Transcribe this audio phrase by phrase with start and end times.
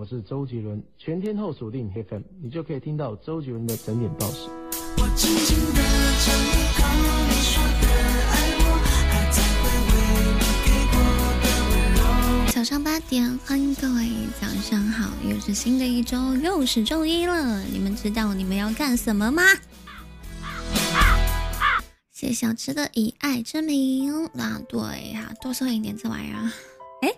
[0.00, 4.48] 我是周杰伦，全天候锁定 FM，你就可以听到周杰伦的整点报时。
[12.50, 14.08] 早上八点，欢迎各位，
[14.40, 17.62] 早上好，又是新的一周，又是周一了。
[17.64, 19.42] 你们知道你们要干什么吗？
[22.10, 26.50] 谢小吃的以爱之名，啊，对呀，多说一点这玩意儿。
[27.02, 27.12] 哎，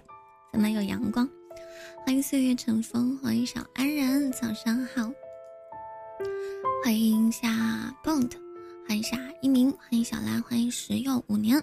[0.52, 1.28] 怎么有阳光？
[2.04, 5.10] 欢迎岁月成风，欢迎小安然，早上好。
[6.84, 7.48] 欢迎下
[8.04, 8.30] Bond，
[8.86, 11.62] 欢迎下一鸣，欢迎小兰，欢迎石柚五年，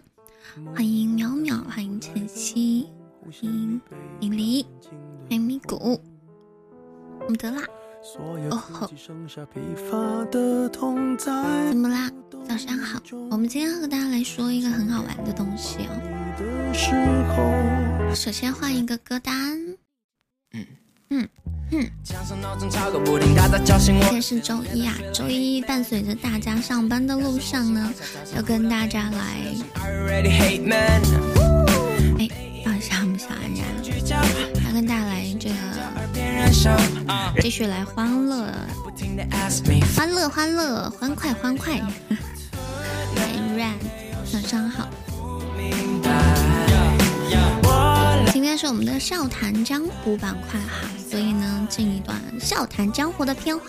[0.73, 2.87] 欢迎淼淼，欢迎晨曦，
[3.21, 3.81] 欢迎
[4.19, 4.65] 米离，
[5.27, 5.99] 欢迎米谷，
[7.19, 7.61] 我们得啦。
[8.17, 9.13] 哦吼，怎
[11.77, 12.09] 么啦？
[12.47, 15.91] 早上好，我们今天和大家来说一个很好玩的东西哦。
[18.15, 19.68] 首先换一个歌单，
[20.53, 20.65] 嗯
[21.09, 21.27] 嗯
[21.71, 21.89] 嗯。
[23.79, 27.93] 今天是周一啊，周一伴随着大家上班的路上呢，
[28.35, 29.19] 要跟大家来。
[32.19, 32.27] 哎，
[32.65, 33.63] 放一下我们小安然，
[34.65, 35.55] 要跟大家来这个。
[37.41, 38.51] 继续来欢乐，
[39.95, 41.75] 欢乐欢乐，欢快欢快。
[41.75, 43.77] 欢迎 Red，
[44.31, 44.89] 早上好。
[48.39, 53.65] 今天是我们的笑谈江湖板块哈，所以呢，进一段笑谈江湖的片花。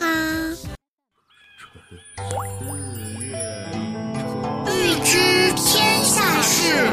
[4.69, 6.87] 欲知天下事，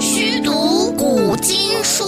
[0.00, 2.04] 须读古今书。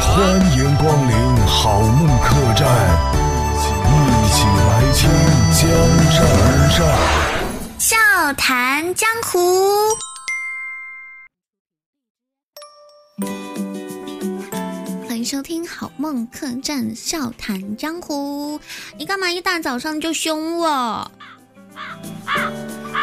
[0.00, 2.64] 欢迎光临好梦客栈，
[8.98, 9.96] 江湖，
[15.06, 18.60] 欢迎收听好梦客栈笑谈江湖。
[18.96, 21.08] 你干嘛一大早上就凶我？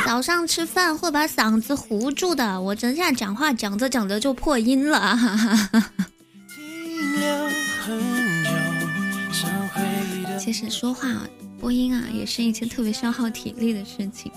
[0.05, 5.00] 早上吃饭会把嗓子糊住的，我等下讲话讲着讲着就破音了。
[5.00, 5.38] 哈
[5.72, 5.91] 哈
[10.38, 11.07] 其实说话
[11.65, 14.31] 播音啊，也是一件特别消耗体力的事情，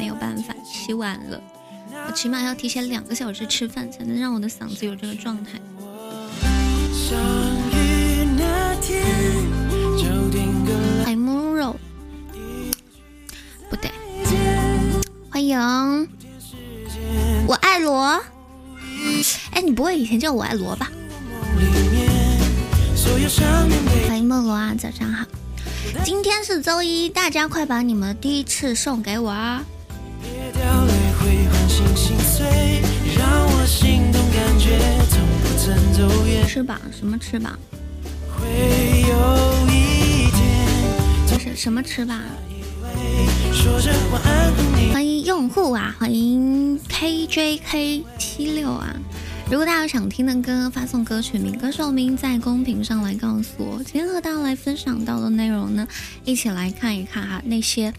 [0.00, 1.40] 没有办法，起晚了，
[2.08, 5.60] 我起码要提前两个小时吃饭，才能让我的嗓子有这个状态。
[11.04, 11.76] 海木肉，
[13.70, 13.92] 不对，
[15.30, 15.56] 欢迎，
[17.46, 18.20] 我爱罗，
[19.52, 20.90] 哎，你不会以前叫我爱罗吧？
[24.08, 25.24] 欢迎梦罗啊，早上好！
[26.04, 29.64] 今天是周一，大家快把你们第一次送给我啊！
[36.46, 36.80] 翅膀？
[36.96, 37.58] 什么翅膀？
[41.26, 42.18] 这是什么翅膀？
[44.92, 45.94] 欢迎用户啊！
[45.98, 48.94] 欢迎 KJK 七六啊！
[49.50, 53.82] 如果大家有想听的歌，发送歌曲名、歌手名在公屏上来告诉我。
[53.82, 55.88] 今天和大家来分享到的内容呢，
[56.26, 57.94] 一起来看一看哈，那些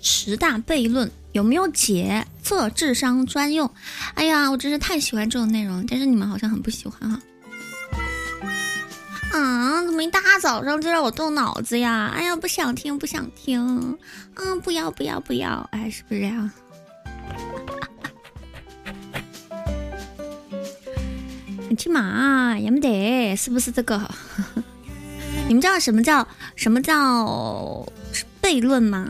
[0.00, 2.26] 十大悖论有没有解？
[2.42, 3.70] 测智商专用。
[4.14, 7.20] 哎呀，我真是太喜欢这种内容，但是你们好像很不喜欢哈。
[9.32, 12.12] 啊，怎么一大早上就让我动脑子呀？
[12.12, 13.96] 哎呀，不想听，不想听。
[14.34, 15.68] 嗯，不要，不要，不要。
[15.70, 16.50] 哎，是不是这样？
[21.76, 24.10] 起码也没得，是不是这个？
[25.46, 27.86] 你们知道什么叫什么叫
[28.42, 29.08] 悖论吗？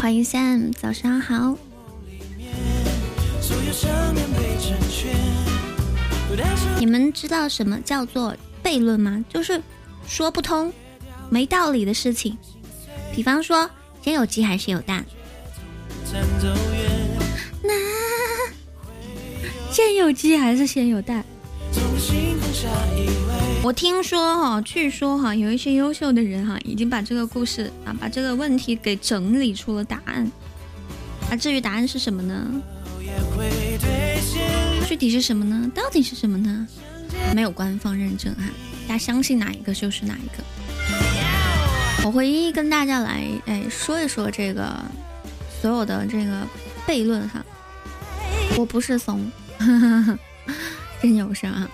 [0.00, 1.56] 欢迎 Sam，早上好。
[6.78, 9.24] 你们知道什么叫做悖论吗？
[9.28, 9.60] 就是
[10.06, 10.72] 说不通、
[11.30, 12.36] 没道理的事情。
[13.14, 13.68] 比方说。
[14.08, 15.04] 先有鸡还是有蛋？
[17.62, 17.74] 那
[19.70, 21.22] 先有鸡还是先有蛋？
[23.62, 30.32] 我听说哈，据说哈，有一些优秀的人哈，已经把这个故事啊，把这个问题给整理出了答案。
[31.30, 32.50] 啊，至于答案是什么呢？
[34.88, 35.70] 具体是什么呢？
[35.74, 36.66] 到底是什么呢？
[37.34, 38.44] 没有官方认证哈，
[38.88, 40.42] 大家相信哪一个就是哪一个。
[42.08, 44.82] 我会一一跟大家来，哎，说一说这个
[45.60, 46.48] 所有的这个
[46.86, 47.44] 悖论哈。
[48.56, 49.30] 我不是怂，
[51.02, 51.68] 真有声啊！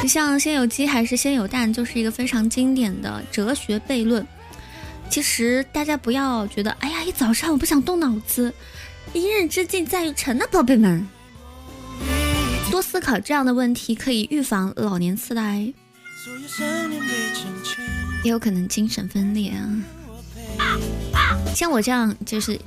[0.00, 4.26] 就像先有鸡还是先有蛋，就是一个非常经典的哲学悖论。
[5.10, 8.50] 其实大家不要觉得，哎呀，一早上我不想动脑子，
[9.12, 11.06] 一日之计在于晨呐，宝贝们，
[12.70, 15.70] 多思考这样的问题可以预防老年痴呆，
[18.22, 19.82] 也有可能精神分裂啊。
[21.54, 22.58] 像我这样就是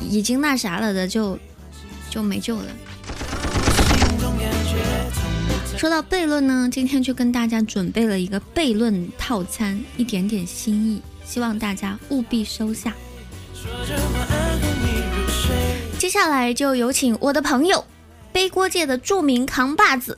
[0.00, 1.38] 已经那啥了的，就
[2.10, 2.66] 就没救了。
[5.76, 11.02] 说到悖论呢，今天就跟大家准备了一个悖论套餐，一点点心意。
[11.24, 12.94] 希望大家务必收下。
[15.98, 17.84] 接下来就有请我的朋友，
[18.32, 20.16] 背锅界的著名扛把子，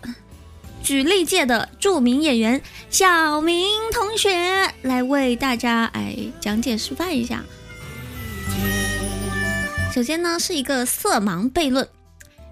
[0.89, 7.45] 举例界的著名演员小明同学来为大家哎讲解示范一下。
[9.93, 11.87] 首先呢是一个色盲悖论，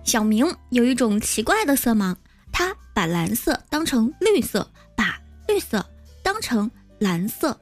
[0.04, 2.14] 小明有一种奇怪的色盲，
[2.52, 5.18] 他把蓝色当成绿色，把
[5.48, 5.86] 绿色
[6.22, 7.58] 当成蓝色。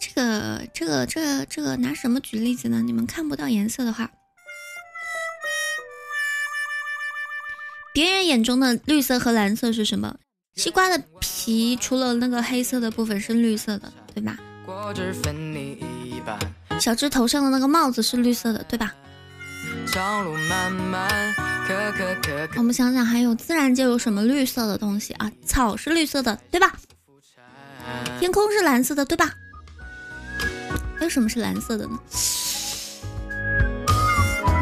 [0.00, 2.82] 这个这个这个这个拿什么举例子呢？
[2.82, 4.10] 你们看不到颜色的话，
[7.92, 10.16] 别人眼中的绿色和蓝色是什么？
[10.56, 14.38] 西瓜的皮除了那个黑色的部分是绿色的，对吧？
[16.80, 18.94] 小智头上的那个帽子是绿色的，对吧？
[22.56, 25.30] 我们想想，还有自然界有什么绿色的东西啊？
[25.44, 26.72] 草是绿色的，对吧？
[28.18, 29.30] 天空是蓝色的，对吧？
[30.98, 31.98] 还有什么是蓝色的呢？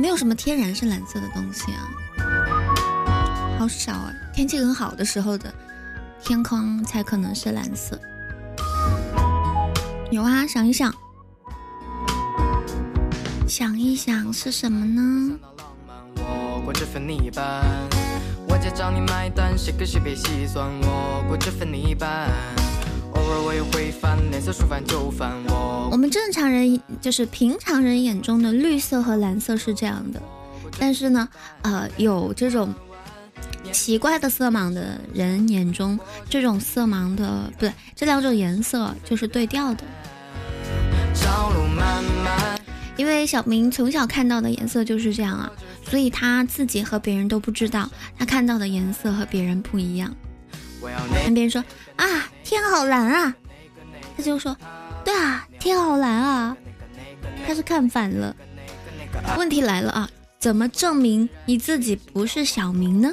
[0.01, 1.89] 没有什么天然是蓝色的东西啊，
[3.61, 4.11] 好少啊！
[4.33, 5.53] 天气很好的时候的
[6.23, 8.01] 天空才可能是蓝色。
[10.11, 10.91] 有啊，想一想，
[13.47, 15.39] 想一想是什么呢？
[25.91, 30.23] 我们正常人就是平常人眼中的绿色和蓝色是这样的，
[30.79, 31.29] 但是呢，
[31.61, 32.73] 呃，有这种
[33.73, 39.85] 奇怪的色盲的人眼中，这种色盲的不对，这两种颜色就是对调的。
[42.97, 45.51] 因为小明从小看到的颜色就是这样啊，
[45.89, 47.89] 所以他自己和别人都不知道，
[48.19, 50.15] 他看到的颜色和别人不一样。
[51.25, 51.65] 跟别人说
[51.97, 52.07] 啊，
[52.45, 53.35] 天好蓝啊，
[54.17, 54.57] 他就说，
[55.05, 56.57] 对啊，天好蓝啊，
[57.47, 58.35] 他是看反了。
[59.37, 63.13] 问题来了啊，怎么证明你自己不是小明呢？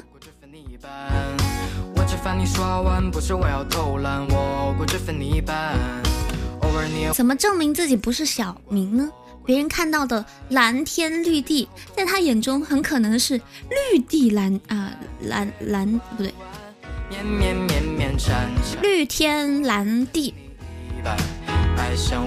[7.14, 9.10] 怎么证明自己不是小明呢？
[9.46, 13.40] 别人看到的蓝天绿地，在他眼中很可能是
[13.70, 14.92] 绿地蓝啊
[15.22, 16.34] 蓝蓝不对。
[18.82, 20.34] 绿天蓝地，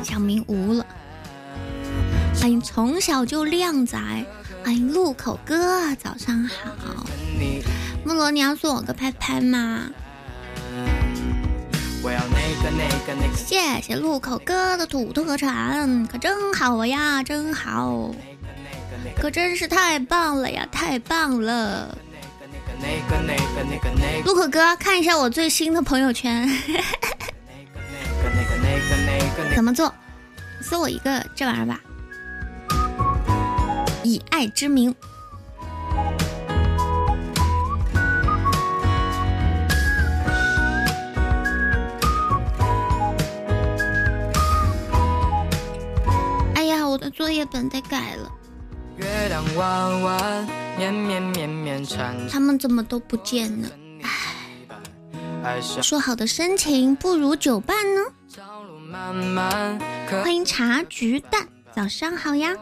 [0.02, 0.86] 小明无了。
[2.40, 3.98] 欢迎从小就靓仔，
[4.64, 7.04] 欢迎路口哥，早上好。
[8.04, 9.90] 木罗，你要送我个拍拍吗？
[13.36, 18.10] 谢谢路口哥的土特产，可真好呀，真好，
[19.16, 21.96] 可真是太棒了呀，太棒了。
[24.24, 26.48] 路口哥，看一下我最新的朋友圈，
[29.54, 29.92] 怎么做？
[30.62, 31.80] 送我一个这玩意儿吧，
[34.02, 34.94] 以爱之名。
[46.90, 48.28] 我的作业本得改了。
[48.96, 52.16] 月亮弯弯，绵绵绵绵缠。
[52.28, 53.68] 他们怎么都不见呢？
[55.44, 58.02] 唉，说好的深情不如久伴呢？
[60.10, 62.52] 欢迎茶菊蛋，早上好呀。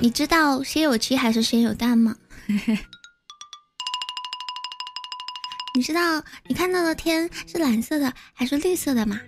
[0.00, 2.16] 你知道先有鸡还是先有蛋吗？
[5.76, 9.20] 你知道你看到的天是蓝色的还是绿色的吗？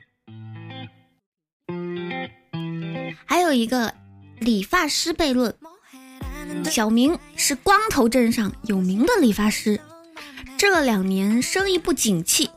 [3.26, 3.93] 还有一个
[4.40, 5.55] 理发师悖论，
[6.64, 9.78] 小明是光头镇上有名的理发师，
[10.57, 12.49] 这两年生意不景气，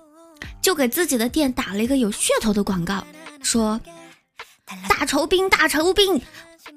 [0.62, 3.06] 就给自己的店打了一个有噱头的广告，
[3.44, 3.82] 说
[4.88, 6.22] 大酬宾大酬宾，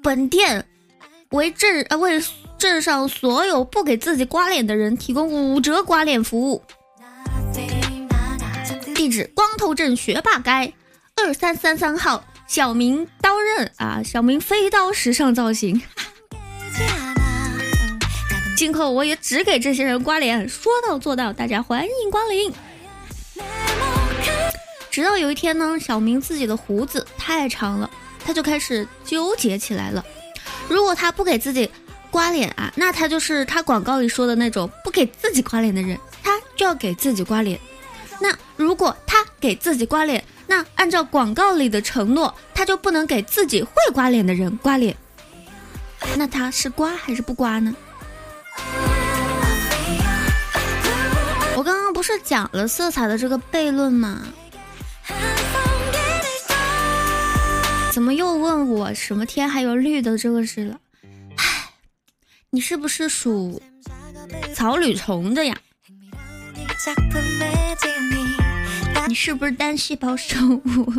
[0.03, 0.67] 本店
[1.29, 2.21] 为镇呃为
[2.57, 6.61] 镇上所有不给自己刮脸的人提供五折刮脸服务。
[9.05, 10.73] 地址：光头镇学霸街
[11.15, 15.79] 二三三三号，小明刀刃啊，小明飞刀时尚造型。
[18.57, 22.51] 今后我也只给这些人刮脸，说到做到，大家欢迎光临。
[24.89, 27.87] 直到有一天呢，小明自己的胡子太长了，
[28.25, 30.03] 他就开始纠结起来了。
[30.67, 31.69] 如果他不给自己
[32.09, 37.59] 刮脸啊，那他就是他广告里说的那种不给自己刮脸的人，他就要给自己刮脸。
[38.19, 44.95] 那如果他给自己刮脸，那按照广告里的承诺，他就不能给自己会刮脸的人刮脸。
[46.17, 47.75] 那他是刮还是不刮呢？
[51.57, 54.21] 我刚刚不是讲了色彩的这个悖论吗？
[57.91, 60.79] 怎么又问我什么天还有绿的这个事了？
[61.37, 61.69] 唉，
[62.49, 63.61] 你是不是属
[64.53, 65.55] 草履虫的呀？
[69.07, 70.93] 你是不是单细胞生物？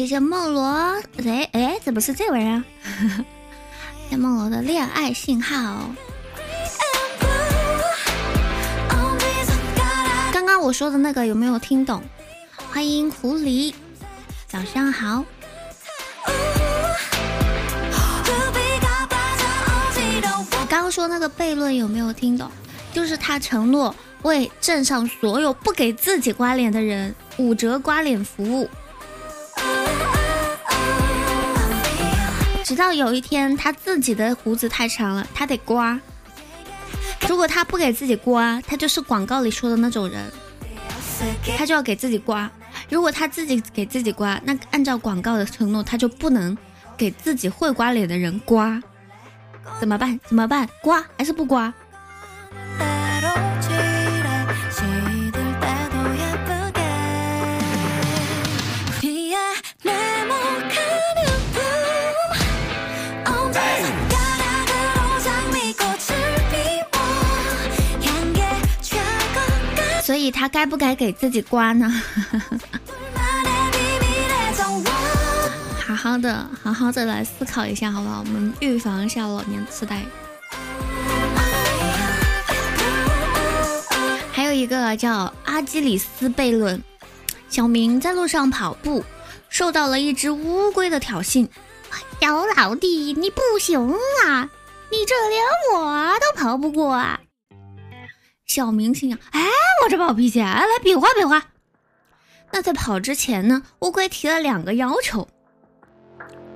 [0.00, 0.64] 谢谢梦罗，
[1.26, 2.64] 哎哎，怎么是这位啊？
[4.08, 5.90] 谢 梦罗的恋爱信号。
[10.32, 12.02] 刚刚我说的那个有没有听懂？
[12.72, 13.74] 欢迎狐狸，
[14.48, 15.22] 早上好。
[20.66, 22.50] 刚刚说那个悖论有没有听懂？
[22.94, 28.66] 就是他承诺为镇上所有不给自己刮脸的人五折刮脸服务。
[32.70, 35.98] 直到有一天，他自己的胡子太长了，他得刮。
[37.28, 40.30] 如果他不给自己刮，他就是广告里说的那种人，
[41.58, 42.48] 他就要给自己刮。
[42.88, 46.56] 如果他自己给自己刮，那按照广告的承诺，他就不能
[46.96, 48.80] 给自己会刮脸的人刮。
[49.80, 50.20] 怎么办？
[50.28, 50.68] 怎么办？
[50.80, 51.74] 刮还是不刮？
[70.28, 71.88] 他该不该给自己刮呢？
[75.86, 78.18] 好好的，好好的来思考一下，好不好？
[78.20, 80.02] 我们预防一下老年痴呆。
[84.32, 86.82] 还有一个叫阿基里斯悖论：
[87.48, 89.04] 小明在路上跑步，
[89.48, 91.46] 受到了一只乌龟的挑衅。
[92.20, 93.92] 小老弟，你不行
[94.24, 94.48] 啊，
[94.90, 95.42] 你这连
[95.74, 97.20] 我都跑不过啊！
[98.50, 99.46] 小明心想：哎，
[99.84, 101.40] 我这暴脾气，来比划比划。
[102.50, 105.28] 那在跑之前呢，乌龟提了两个要求。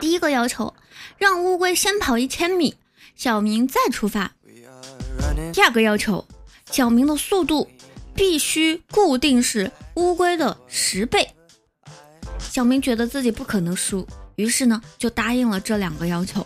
[0.01, 0.75] 第一个要求，
[1.19, 2.75] 让乌龟先跑一千米，
[3.15, 4.33] 小明再出发。
[5.53, 6.27] 第二个要求，
[6.69, 7.71] 小明的速度
[8.13, 11.31] 必须固定是乌龟的十倍。
[12.41, 16.45] 小明觉得自己不可能输，于是呢就答应了这两个要求。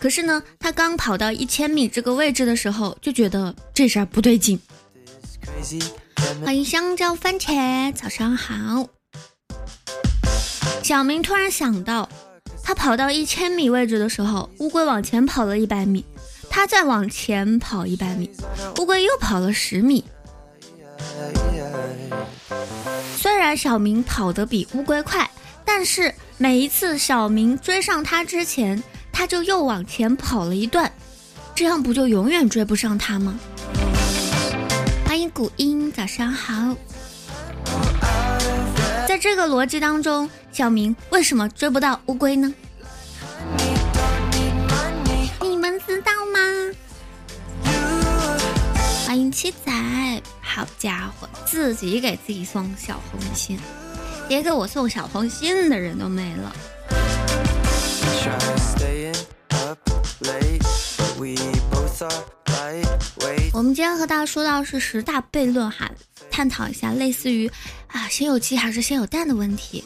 [0.00, 4.58] 可是呢，他刚跑到一千米这个位置的时候，就觉得这事儿不对劲。
[6.42, 8.88] 欢迎香蕉番茄，早上好。
[10.82, 12.08] 小明突然想到，
[12.64, 16.02] 他跑到一千米位置的时候，乌龟往前跑了一百米，
[16.48, 18.30] 他再往前跑一百米，
[18.78, 20.02] 乌龟又跑了十米。
[23.18, 25.30] 虽然小明跑得比乌龟快，
[25.62, 30.90] 但是每一次小明追上他之前，他就又往前跑了一段，
[31.54, 33.38] 这样不就永远追不上他吗？
[35.06, 36.74] 欢迎古音，早上好。
[39.06, 42.52] 在这个逻辑当中，小明为什么追不到乌龟呢？
[45.40, 46.40] 你们知道吗？
[49.04, 53.58] 欢迎七仔，好家伙，自己给自己送小红心，
[54.28, 56.54] 连给我送小红心的人都没了。
[63.52, 65.90] 我们今天和大家说到是十大悖论哈，
[66.30, 67.46] 探讨一下类似于
[67.88, 69.84] 啊先有鸡还是先有蛋的问题。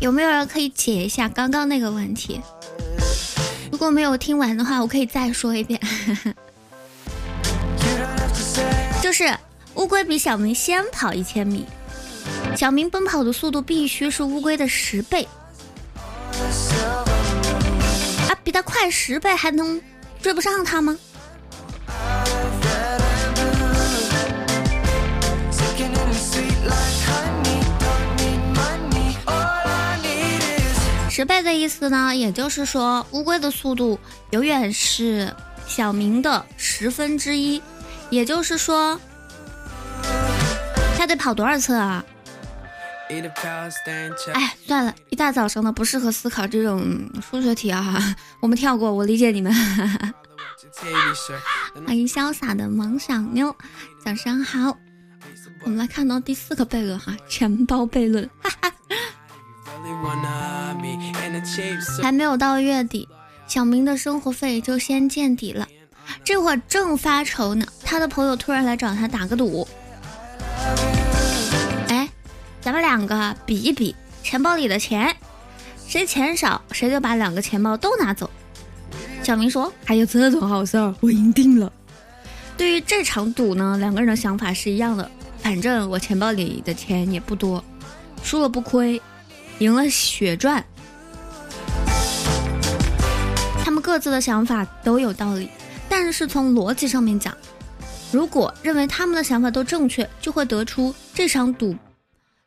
[0.00, 2.40] 有没有人可以解一下刚刚那个问题？
[3.72, 5.80] 如果没有听完的话，我可以再说一遍。
[9.00, 9.32] 就是
[9.76, 11.64] 乌龟比小明先跑一千米，
[12.56, 15.26] 小明奔跑的速度必须是乌龟的十倍。
[18.28, 19.80] 啊比他快十倍还能
[20.20, 20.96] 追不上他吗？
[31.10, 33.98] 十倍的意思呢也就是说乌龟的速度
[34.30, 35.30] 永远是
[35.66, 37.60] 小明的十分之一
[38.08, 38.98] 也就是说
[41.00, 42.04] 它得跑多少次啊？
[44.34, 49.50] 哎，算了，一大早上的不适合思考这种数学题啊， 我们跳过，我理解你们。
[51.86, 53.56] 欢迎潇洒的萌小妞，
[54.04, 54.76] 早上好。
[55.62, 58.28] 我们来看到第四个悖论哈，钱包悖论。
[58.42, 58.70] 哈哈。
[62.02, 63.08] 还没有到月底，
[63.46, 65.66] 小明的生活费就先见底了。
[66.22, 69.66] 这会儿正发愁呢，他的朋友突然来找他打个赌。
[71.88, 72.08] 哎，
[72.60, 75.14] 咱们两个比一比钱包里的钱，
[75.86, 78.30] 谁钱少，谁就把两个钱包都拿走。
[79.22, 81.72] 小明说：“还有这种好事儿，我赢定了。”
[82.56, 85.10] 对于这场赌呢，两个人的想法是一样的。
[85.42, 87.64] 反正我钱包里的钱也不多，
[88.22, 89.00] 输了不亏，
[89.58, 90.62] 赢了血赚。
[93.64, 95.48] 他们各自的想法都有道理，
[95.88, 97.34] 但是从逻辑上面讲，
[98.12, 101.76] 如果认为他们的想法都正确，就会得出这场赌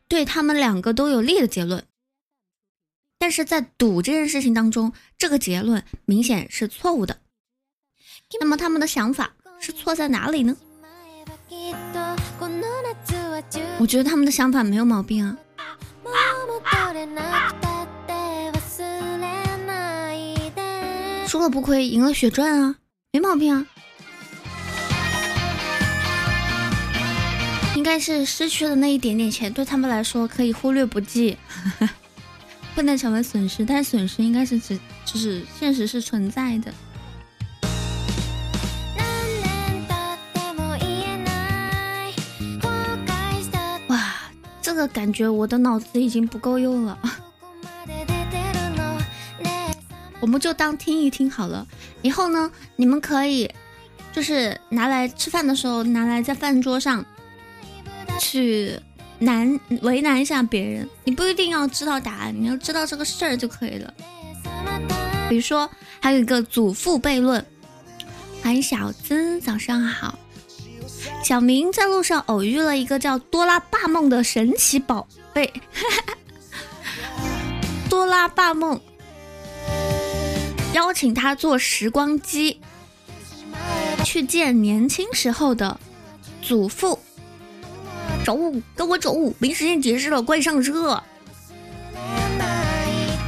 [0.06, 1.82] 对他们两个都有利的结论。
[3.18, 7.18] 但是在赌这件事情当中，这个结论明显是错误的。
[8.38, 10.54] 那么他们的想法是错在哪里呢？
[13.78, 15.38] 我觉得他们的想法没有毛病啊，
[21.26, 22.76] 输了不亏，赢了血赚啊，
[23.12, 23.66] 没毛病啊。
[27.84, 31.36] 该是失去的那一点点钱，对他们来说可以忽略不计，
[32.74, 36.72] 不能成为损失，但损失应该是指，就是现实是存在的。
[43.88, 44.14] 哇
[44.62, 46.98] 这个感觉我的脑子已经不够用了，
[50.20, 51.66] 我们就当听一听好了。
[52.00, 53.48] 以后呢，你们可以
[54.12, 57.04] 就是拿来吃饭的时候，拿来在饭桌上
[58.18, 58.78] 去
[59.18, 60.88] 难为难一下别人。
[61.04, 63.94] 你不一定要知道答案，你要知道这个事儿就可以了。
[65.28, 65.68] 比如说，
[66.00, 67.44] 还有一个祖父悖论。
[68.42, 70.18] 欢迎小资，早上好。
[71.22, 75.50] 小明在路上偶遇了一个叫多拉霸梦的神奇宝贝，
[77.88, 78.78] 多拉霸梦
[80.74, 82.60] 邀请他坐时光机
[84.04, 85.80] 去见年轻时候的
[86.42, 86.98] 祖父。
[88.24, 88.36] 走，
[88.74, 91.02] 跟我走，没时间解释了，快上车。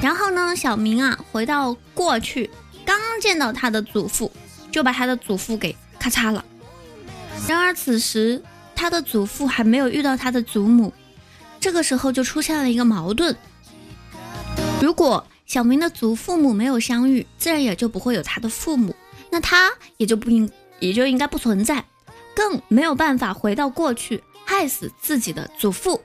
[0.03, 2.51] 然后呢，小明啊，回到过去，
[2.85, 4.33] 刚见到他的祖父，
[4.73, 6.45] 就把他的祖父给咔嚓了。
[7.47, 8.43] 然而此时，
[8.75, 10.93] 他的祖父还没有遇到他的祖母，
[11.61, 13.37] 这个时候就出现了一个矛盾。
[14.81, 18.95] 如果小明的祖父母没有相遇，自然也就不会有他的父母，
[19.31, 21.85] 那他也就不应也就应该不存在，
[22.35, 26.01] 更没有办法回到过去害死自己的祖父。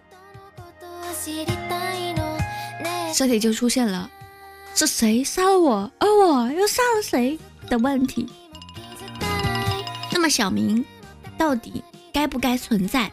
[3.15, 4.09] 这里就出现了
[4.75, 8.27] 是谁杀了我，而我又杀了谁的问题。
[10.11, 10.83] 那么小明。
[11.37, 13.11] 到底该不该存在？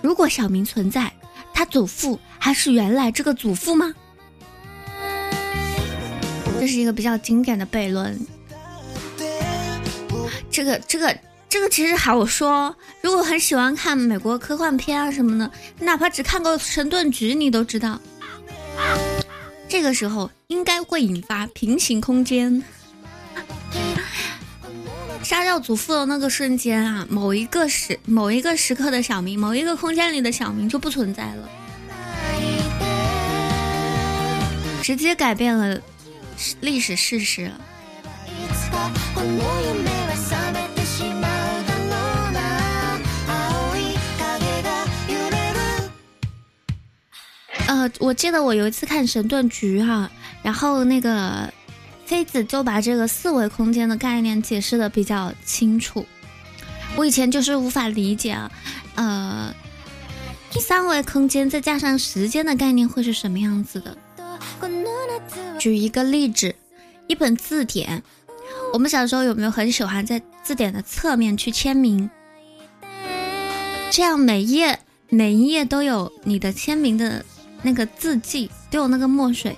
[0.00, 1.12] 如果小明存在，
[1.52, 3.92] 他祖父还是原来这个祖父吗？
[6.58, 8.18] 这是一个比较经典的悖论。
[10.50, 11.14] 这个、这个、
[11.52, 12.74] 这个其实好说。
[13.02, 18.00] 如果很喜欢看美国科幻片啊什么的，哪怕只看过《神盾局》，你都知道，
[19.68, 22.62] 这个时候应该会引发平行空间。
[25.22, 31.50] 杀掉祖父的那个瞬间啊，某一个时某一个时刻的小明，某一个空间里的小明就不存在了，
[34.82, 35.78] 直接改变了
[36.62, 37.60] 历史事实了。
[47.72, 50.10] 呃，我记得我有一次看《神盾局》哈，
[50.42, 51.50] 然后那个。
[52.04, 56.04] 妃子就把这个四维空间的概念解释的比较清楚，
[56.94, 58.50] 我以前就是无法理解啊，
[58.96, 59.54] 呃，
[60.60, 63.96] 三维空间再加上时间的概念会是什么样子的？
[65.58, 66.54] 举一个例子，
[67.06, 68.02] 一本字典，
[68.74, 72.10] 我们小时候有没有很喜欢在字典的侧面去签名？
[73.90, 77.24] 这样每页每一页都有你的签名的
[77.62, 79.56] 那个字迹，都有那个墨水，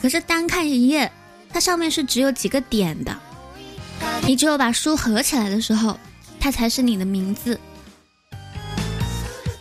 [0.00, 1.10] 可是单看一页。
[1.50, 3.16] 它上面是只有几个点的，
[4.26, 5.96] 你只有把书合起来的时候，
[6.40, 7.60] 它才是你的名字。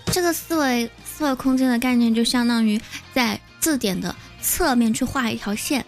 [0.08, 2.82] 这个四维四维空间的概念就相当于
[3.14, 5.86] 在字典的侧面去画一条线，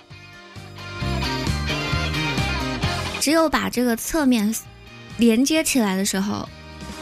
[3.20, 4.54] 只有把这个侧面
[5.18, 6.48] 连接起来的时候，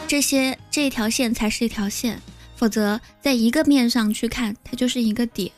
[0.07, 2.21] 这些这一条线才是一条线，
[2.55, 5.51] 否则在一个面上去看，它就是一个点。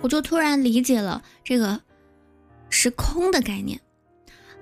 [0.00, 1.80] 我就突然理解了这个
[2.70, 3.80] 时空的概念。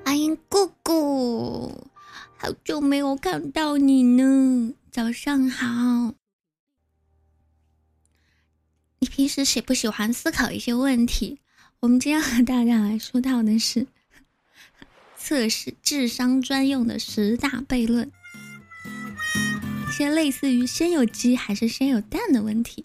[0.04, 1.88] 欢迎姑姑，
[2.37, 6.14] 好久没有看到你呢，早上好。
[8.98, 11.38] 你平时喜不喜欢思考一些问题？
[11.80, 13.87] 我们今天和大家来说到的是
[15.16, 18.11] 测试智商专用的十大悖论，
[19.96, 22.85] 些类似于先有鸡还是先有蛋的问题。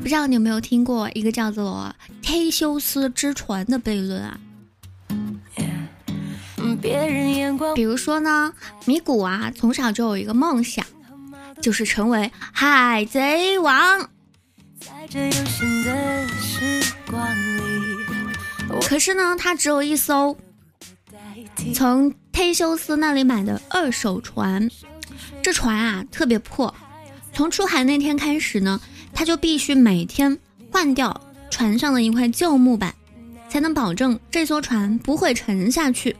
[0.00, 4.40] 不知道你有没有听过一个叫做忒修斯之船的悖论啊？
[7.74, 8.54] 比如说呢，
[8.86, 10.82] 米谷啊，从小就有一个梦想，
[11.60, 14.08] 就是成为海贼王。
[18.88, 20.34] 可是呢，他只有一艘
[21.74, 24.66] 从忒修斯那里买的二手船，
[25.42, 26.74] 这船啊特别破，
[27.32, 28.80] 从出海那天开始呢。
[29.12, 30.38] 他就必须每天
[30.70, 32.94] 换掉船上的一块旧木板，
[33.48, 36.16] 才能保证这艘船不会沉下去。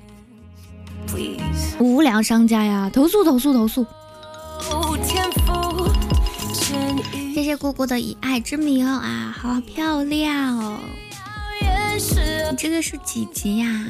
[1.78, 3.86] 无良商家呀，投诉投诉投诉！
[7.32, 10.80] 谢谢姑姑的以爱之名啊，好漂亮哦！
[12.50, 13.86] 你这个是几级呀？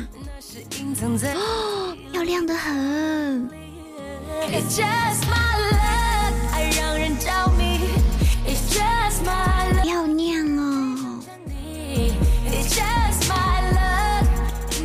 [1.34, 3.50] 哦，漂亮的很。
[9.82, 11.20] 漂亮哦！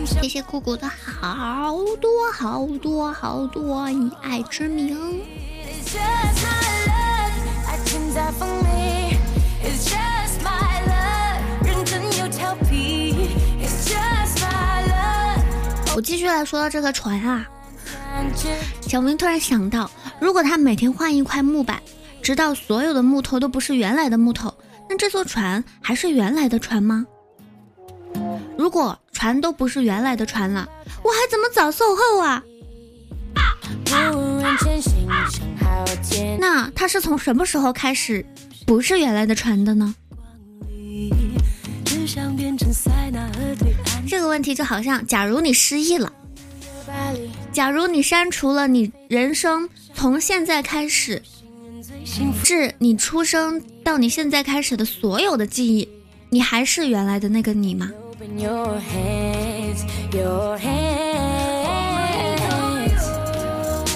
[0.06, 5.22] 谢谢姑姑的好多好多好多以爱之名。
[15.96, 17.48] 我继续来说到这个船啊，
[18.82, 21.82] 小明突然想到，如果他每天换一块木板。
[22.22, 24.52] 直到所有的木头都不是原来的木头，
[24.90, 27.06] 那这艘船还是原来的船吗？
[28.58, 30.68] 如果船都不是原来的船了，
[31.04, 32.42] 我还怎么找售后啊？
[36.40, 38.26] 那它是从什么时候开始
[38.66, 39.94] 不是原来的船的呢？
[44.08, 46.12] 这个问题就好像，假如你失忆了，
[47.52, 51.22] 假如你删除了你人生从现在开始。
[52.44, 55.88] 至你出生到你现在开始的所有的记忆，
[56.30, 57.92] 你还是原来的那个你吗？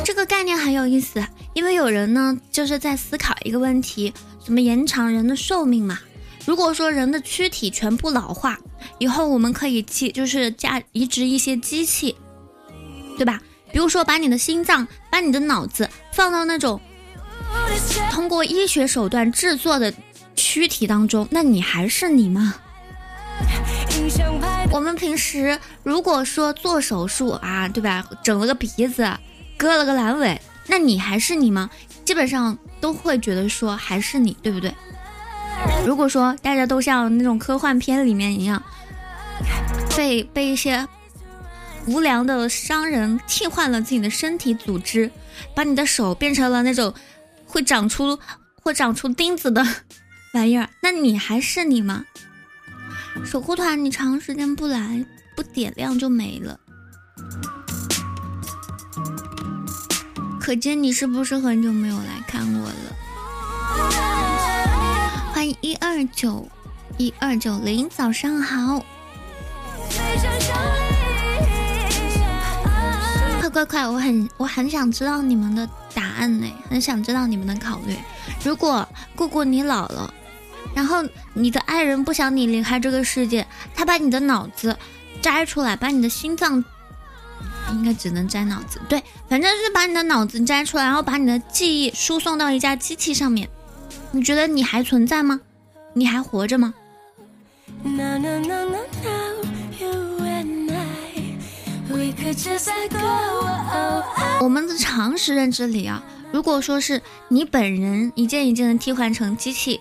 [0.03, 5.99] 这个概念很有意思，因为有人呢就是在思考一个问题：怎么延长人的寿命嘛？
[6.45, 8.59] 如果说人的躯体全部老化
[8.97, 12.15] 以后，我们可以去就是加移植一些机器，
[13.19, 13.39] 对吧？
[13.71, 16.79] 比如说把你的心脏、把你的脑子放到那种。
[18.11, 19.93] 通过医学手段制作的
[20.35, 22.55] 躯体当中，那你还是你吗？
[24.71, 28.05] 我们平时如果说做手术啊，对吧？
[28.23, 29.09] 整了个鼻子，
[29.57, 31.69] 割了个阑尾，那你还是你吗？
[32.05, 34.73] 基本上都会觉得说还是你，对不对？
[35.85, 38.61] 如果说大家都像那种科幻片里面一样，
[39.97, 40.87] 被被一些
[41.85, 45.11] 无良的商人替换了自己的身体组织，
[45.55, 46.93] 把你的手变成了那种。
[47.51, 48.19] 会长出
[48.61, 49.65] 会长出钉子的
[50.35, 52.05] 玩意儿，那你还是你吗？
[53.25, 55.03] 守护团，你长时间不来
[55.35, 56.59] 不点亮就没了，
[60.39, 62.95] 可见你是不是很久没有来看我了？
[65.33, 66.47] 欢迎一二九
[66.99, 68.85] 一二九零，早上好。
[73.59, 77.97] 快快，我很我很想知道你们的答案呢，很想知道你们的考虑。
[78.43, 80.13] 如果姑姑你老了，
[80.73, 83.45] 然后你的爱人不想你离开这个世界，
[83.75, 84.77] 他把你的脑子
[85.21, 86.63] 摘出来，把你的心脏，
[87.71, 93.49] 应该只能摘脑子，对，反正是把你的脑子摘出来，然后把你的记忆输送到一架机器上面，
[94.11, 95.41] 你觉得你还存在吗？
[95.93, 96.73] 你还活着吗？
[104.41, 109.79] 我们的常识认知里啊，如果说是你本人一件一件的替换成机器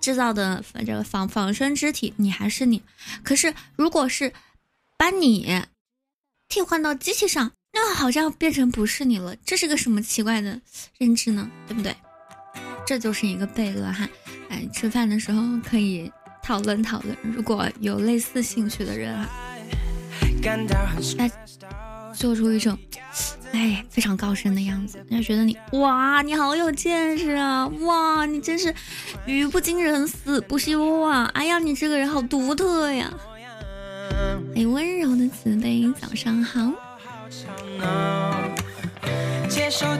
[0.00, 2.82] 制造的，反正仿仿生肢体，你还是你。
[3.22, 4.32] 可是如果是
[4.96, 5.62] 把你
[6.48, 10.60] 替换到机器上，那好像变成不是你了，这是个什么奇怪的
[10.98, 11.48] 认知呢？
[11.66, 11.94] 对不对？
[12.86, 14.08] 这就是一个悖论哈。
[14.48, 16.10] 哎，吃饭的时候可以
[16.42, 19.28] 讨论讨论，如果有类似兴趣的人啊，
[21.16, 21.28] 那
[22.14, 22.76] 做出一种
[23.52, 28.74] 哎非常高深的样子，人家觉得你哇你好有见识啊，哇你真是
[29.26, 33.12] 语不惊人死不休啊，哎呀你这个人好独特呀，
[34.56, 36.72] 哎温柔的慈悲，早上好。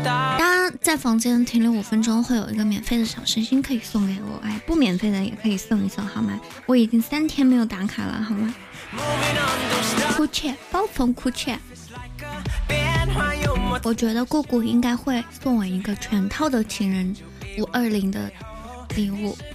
[0.04, 4.38] 大家在房间停留五分钟，会有一个免费的小心心可以送给我。
[4.42, 6.38] 哎，不免费的也可以送一送，好吗？
[6.66, 8.54] 我已经三天没有打卡了，好吗？
[10.16, 11.56] 哭泣，暴风哭泣。
[13.82, 17.14] 我觉得姑姑应该会送我一个全套的情人
[17.58, 18.30] 五二零的
[18.96, 19.36] 礼物。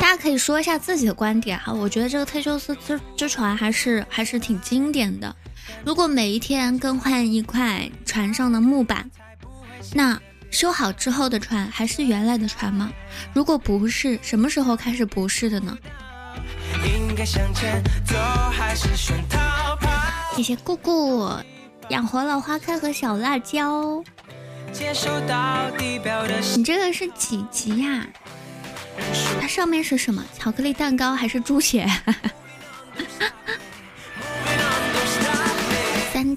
[0.00, 5.34] 大家可以说一下自己的观点哈，我觉得这个忒修斯之之船还是还是挺经典的。
[5.84, 9.10] 如果每一天更换一块船上的木板，
[9.94, 12.90] 那修好之后的船还是原来的船吗？
[13.32, 15.76] 如果不是，什么时候开始不是的呢？
[20.36, 21.30] 谢谢姑姑
[21.88, 24.02] 养活了花开和小辣椒。
[26.54, 28.06] 你这个是几级呀？
[29.40, 30.24] 它上面是什么？
[30.36, 31.88] 巧克力蛋糕还是猪血？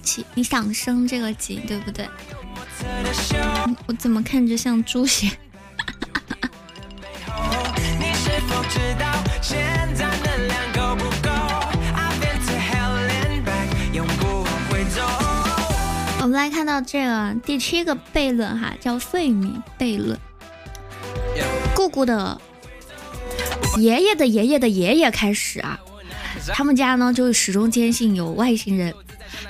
[0.01, 2.09] 三级，你想升这个级对不对？
[3.85, 5.29] 我怎么看着像猪血？
[16.23, 20.17] 我们来看到这个第七个悖论哈，叫费米悖论。
[21.75, 22.41] 姑姑的。
[23.77, 25.79] 爷爷的爷爷的爷爷开始啊，
[26.47, 28.93] 他们家呢就始终坚信有外星人，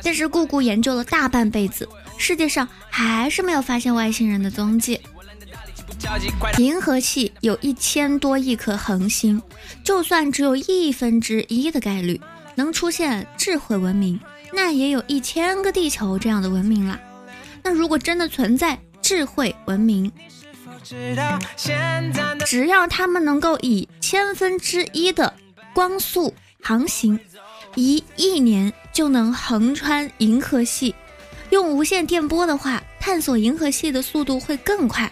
[0.04, 5.00] 但是姑姑研究了大半辈子，世界上还是没有发现外星人的踪迹。
[6.58, 9.42] 银河系有一千多亿颗恒星，
[9.84, 12.20] 就算只有一分之一的概率
[12.56, 14.20] 能出现智慧文明，
[14.54, 17.00] 那也有一千个地球这样的文明了。
[17.64, 20.12] 那如果真的存在智慧文明，
[22.46, 25.32] 只要他们能够以千分之一的
[25.74, 27.20] 光速航行，
[27.76, 30.94] 一亿年就能横穿银河系。
[31.50, 35.12] 用无线电波的话，探索银河系的速度会更快。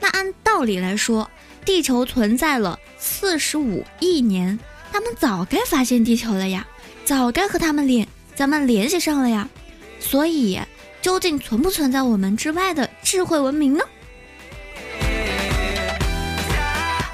[0.00, 1.28] 那按道理来说，
[1.64, 4.58] 地球存在了四十五亿年，
[4.92, 6.66] 他们早该发现地球了呀，
[7.04, 9.48] 早该和他们联咱们联系上了呀。
[10.00, 10.60] 所以，
[11.00, 13.84] 究竟存不存在我们之外的智慧文明呢？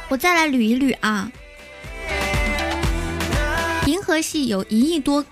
[0.08, 1.30] 我再来捋一捋啊，
[4.12, 5.24] 河系有一亿多、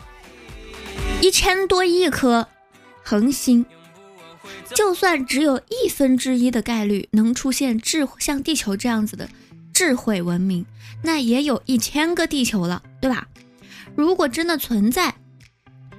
[1.20, 2.48] 一千多亿颗
[3.04, 3.66] 恒星，
[4.74, 9.28] 就算只有一分之一的概率能出现智像地球这样子的
[9.74, 10.64] 智慧文明，
[11.02, 13.28] 那也有一千个地球了，对吧？
[13.94, 15.14] 如果真的存在，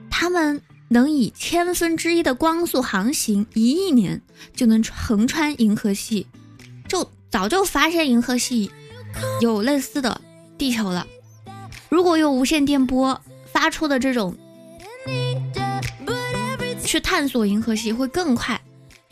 [0.10, 4.20] 他们能以千分之一的光速航行，一亿年
[4.56, 6.26] 就能横穿银河系，
[6.88, 7.08] 就。
[7.30, 8.70] 早就发现银河系
[9.40, 10.20] 有类似的
[10.58, 11.08] 地球了。
[11.92, 14.34] 如果用无线电波发出的这种
[16.86, 18.60] 去探索银河系会更快，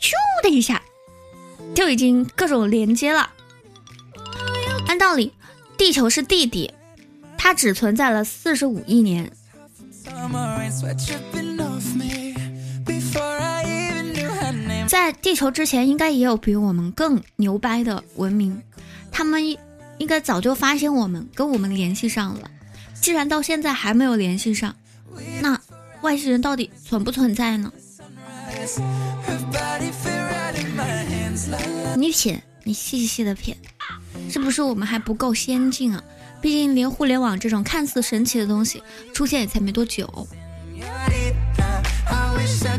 [0.00, 0.12] 咻
[0.42, 0.80] 的一下
[1.74, 3.28] 就已经各种连接了。
[4.86, 5.30] 按道理，
[5.76, 6.72] 地球是弟弟，
[7.36, 9.30] 它只存在了四十五亿年。
[14.88, 18.62] 在地球之前，应该也有比我们更牛掰的文明，
[19.12, 19.46] 他们
[19.98, 22.50] 应该早就发现我们，跟我们联系上了。
[23.00, 24.74] 既然到现在还没有联系上，
[25.40, 25.60] 那
[26.02, 27.72] 外星人到底存不存在呢？
[31.96, 33.56] 你品，你细细的品，
[34.30, 36.02] 是不是我们还不够先进啊？
[36.40, 38.82] 毕竟连互联网这种看似神奇的东西
[39.12, 40.28] 出现也才没多久。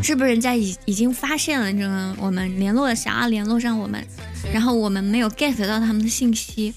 [0.01, 4.03] 是不是人家已已经发现了这个我们联络想要联络上我们，
[4.51, 6.73] 然后我们没有 get 到他们的信息。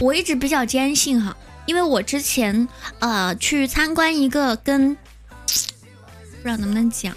[0.00, 1.36] 我一直比较坚信哈，
[1.66, 2.66] 因为我之前
[2.98, 4.98] 呃去参观一个跟不
[6.42, 7.14] 知道能不能讲，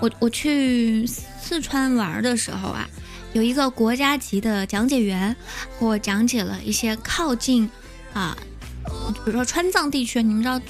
[0.00, 2.88] 我我去四川玩的时候啊，
[3.32, 5.34] 有一个国家级的讲解员
[5.80, 7.70] 给我讲解了一些靠近
[8.12, 8.36] 啊，
[8.84, 10.60] 比如说川藏地区，你们知道。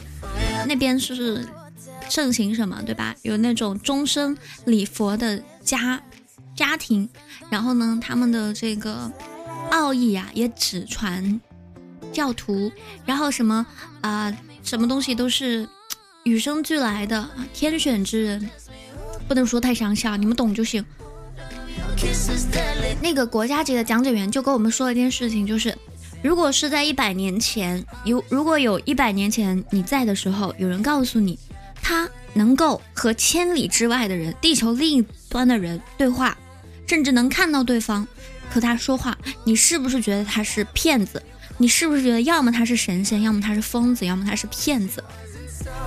[0.67, 1.47] 那边是
[2.11, 3.15] 盛行什么，对吧？
[3.23, 6.03] 有那种终身礼佛的家
[6.57, 7.09] 家庭，
[7.49, 9.11] 然后呢，他们的这个
[9.71, 11.41] 奥义啊，也只传
[12.13, 12.71] 教徒，
[13.05, 13.65] 然后什么
[14.01, 15.69] 啊，什么东西都是
[16.25, 18.51] 与生俱来的天选之人，
[19.27, 20.85] 不能说太详细，你们懂就行。
[23.01, 25.77] 那个国家级的讲解员就跟我们说了一件事情，就是
[26.23, 31.39] 如果是在一百年前有，如果有一百年前你在的时候，有人告诉你
[31.81, 36.37] 他能够和千里之外的人、地球另一端的人对话，
[36.87, 38.07] 甚至能看到对方
[38.51, 41.23] 和他说话，你是不是觉得他是骗子？
[41.59, 45.05] 你是不是觉得要么他是神仙，要么他是疯子，要么他是骗子？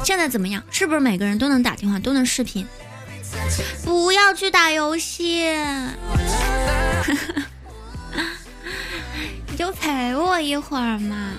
[0.03, 0.61] 现在怎么样？
[0.69, 2.67] 是不是每个人都能打电话，都能视频？
[3.85, 5.45] 不要去打游戏，
[9.47, 11.31] 你就陪我一会儿嘛。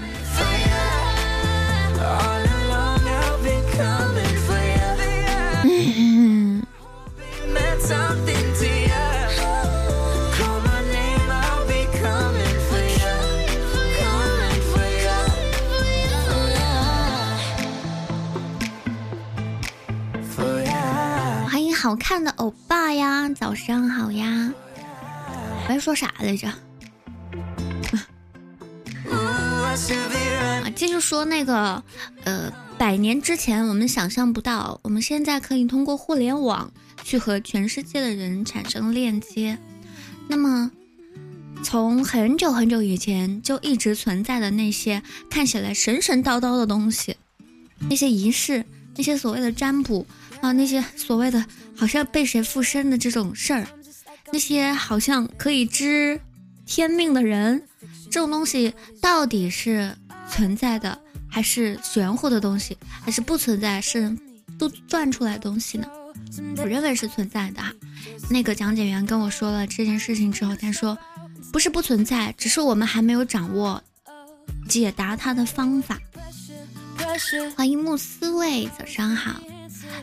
[5.65, 6.61] 嗯
[21.83, 24.53] 好看的欧巴呀，早上好呀！
[25.27, 26.47] 我还说啥来着？
[29.11, 31.83] 啊，继续说那个，
[32.23, 39.59] 呃，百年之前我们想象不到，我们现在可以通过互联网去和全世界的人产生链接。
[40.29, 40.71] 那么，
[41.65, 47.17] 从很久很久以前就一直存在的那些看起来神神叨叨的东西，
[47.91, 48.65] 那些仪式，
[48.97, 50.07] 那些所谓的占卜
[50.43, 51.43] 啊，那些所谓的。
[51.75, 53.67] 好像被谁附身的这种事儿，
[54.31, 56.21] 那些好像可以知
[56.65, 57.61] 天命的人，
[58.05, 59.93] 这种东西到底是
[60.31, 60.97] 存在的，
[61.29, 64.17] 还是玄乎的东西，还是不存在，是
[64.59, 65.89] 都转出来的东西呢？
[66.59, 67.61] 我认为是存在的。
[68.31, 70.97] 那个讲解员跟我说了这件事情之后，他说
[71.53, 73.83] 不是不存在，只是我们还没有掌握
[74.69, 75.99] 解答它的方法。
[77.57, 79.41] 欢迎慕斯味，早上好。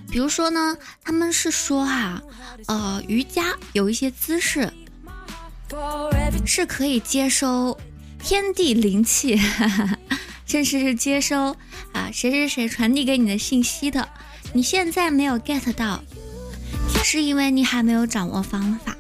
[0.10, 2.22] 比如说呢，他们是说哈，
[2.68, 4.72] 呃，瑜伽有一些姿势
[6.46, 7.78] 是可以接收
[8.24, 9.40] 天地灵气，
[10.46, 11.56] 甚至是接收
[11.94, 14.08] 啊谁谁谁传递给你的信息的。
[14.54, 16.04] 你现在没有 get 到，
[17.04, 18.98] 是因为你还没有掌握方法，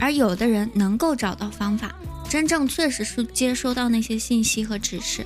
[0.00, 1.94] 而有的人能够找到方法，
[2.28, 5.24] 真正确实是接收到那些信息和指示。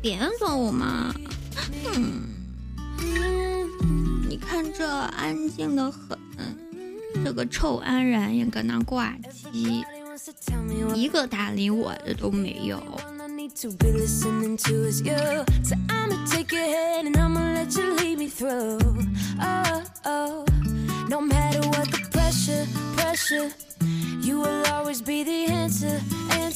[0.00, 1.12] 别说我嘛，
[1.94, 2.27] 嗯。
[4.28, 6.18] 你看这安静的很，
[7.24, 9.14] 这个臭安然也搁那挂
[9.52, 9.84] 机，
[10.94, 12.82] 一个搭理我的都没有。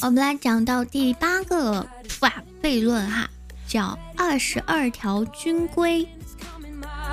[0.04, 3.30] 我们来讲到第八个法悖论哈，
[3.66, 6.06] 叫二十二条军规。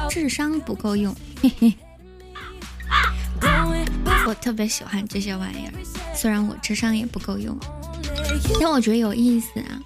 [0.10, 1.74] 智商不够用，嘿嘿。
[4.26, 5.74] 我特别喜欢这些玩意儿，
[6.16, 7.58] 虽然我智商也不够用，
[8.60, 9.82] 但我觉得有意思啊。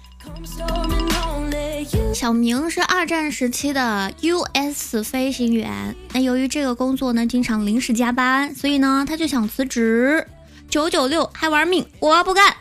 [2.14, 10.26] 小明是二战时期的 U.S 飞行员，那由于这个工作呢经常临时加班，所以呢他就想辞职。
[10.68, 12.56] 九九六还玩命，我不干。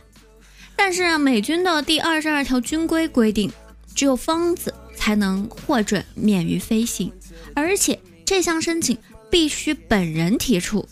[0.76, 3.52] 但是美军的第二十二条军规规定，
[3.96, 7.12] 只有疯子才能获准免于飞行。
[7.56, 8.98] 而且这项申请
[9.30, 10.88] 必须本人提出，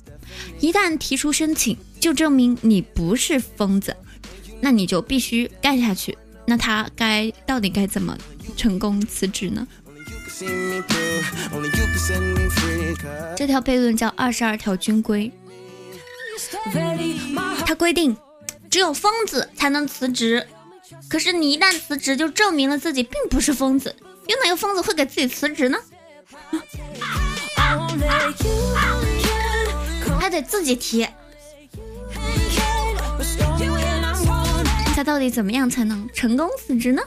[0.59, 3.95] 一旦提出申请，就证明你不是疯子，
[4.59, 6.17] 那你就必须干下去。
[6.45, 8.17] 那他该到底该怎么
[8.57, 9.67] 成功辞职呢？
[13.35, 15.31] 这条悖论叫二十二条军规，
[17.65, 18.17] 它规定
[18.69, 20.45] 只有疯子才能辞职。
[21.07, 23.95] 可是你一旦辞职，就证明了自己并不是疯子。
[24.27, 25.77] 有哪个疯子会给自己辞职呢？
[30.19, 31.07] 还得自己提，
[34.95, 37.01] 他到底怎么样才能成功辞职呢？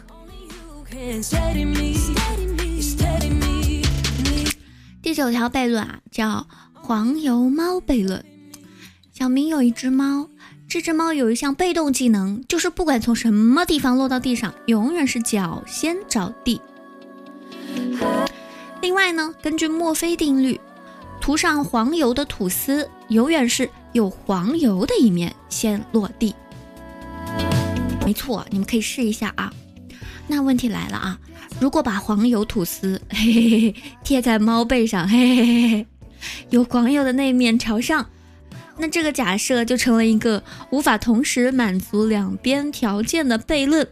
[5.00, 8.24] 第九条悖论啊，叫黄油猫悖论。
[9.12, 10.28] 小明有一只猫，
[10.68, 16.60] 这只猫有一项被动技能，就是不管从什么地方落到地上，永远是脚先着地。
[18.84, 20.60] 另外呢，根据墨菲定律，
[21.18, 26.34] 涂上黄油的吐司永远是有黄油的一面先落地。
[28.04, 29.50] 没错，你们可以试一下啊。
[30.26, 31.18] 那问题来了啊，
[31.58, 33.74] 如果把黄油吐司嘿嘿嘿
[34.04, 35.86] 贴在猫背上，嘿嘿嘿嘿，
[36.50, 38.10] 有黄油的那面朝上，
[38.76, 43.88] 那这个假设就成了一个无法同时满足两边条件的悖论。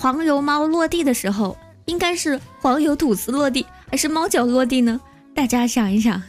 [0.00, 4.98] 黄油猫落地的时候，应该是黄油吐司落地，还是猫脚落地呢？
[5.34, 6.14] 大家想一想。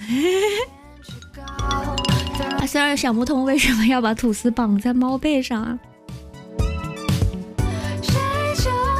[2.60, 5.80] 啊，虽然想不通为什么要把吐司绑在猫背上啊。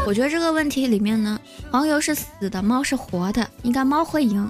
[0.08, 1.38] 我觉得这个问题里面呢，
[1.70, 4.50] 黄油是死的，猫是活的，应该猫会赢。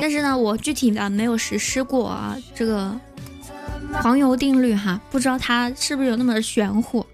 [0.00, 2.98] 但是呢，我具体的没有实施过啊，这个
[3.92, 7.04] 黄油定律哈，不知道它是不是有那么玄乎。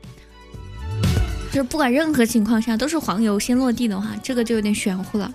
[1.56, 5.32] 就不管任何情况下都是黄油先落地的话，这个就有点玄乎了。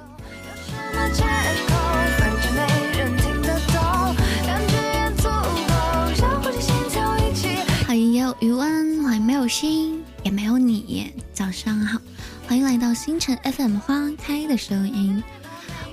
[7.87, 11.11] 好，也有余温，还没有心，也没有你。
[11.33, 11.99] 早上好，
[12.47, 15.23] 欢迎来到星辰 FM 花开的声音。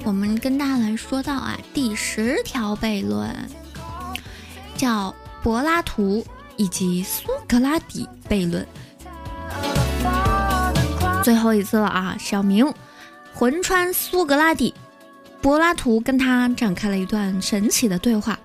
[0.05, 3.35] 我们跟大家来说到啊，第十条悖论
[4.77, 6.23] 叫柏拉图
[6.59, 8.67] 以及苏格拉底悖论。
[11.29, 12.73] 最后一次了啊，小明
[13.35, 14.73] 魂穿苏格拉底，
[15.43, 18.39] 柏拉图跟他展开了一段神奇的对话。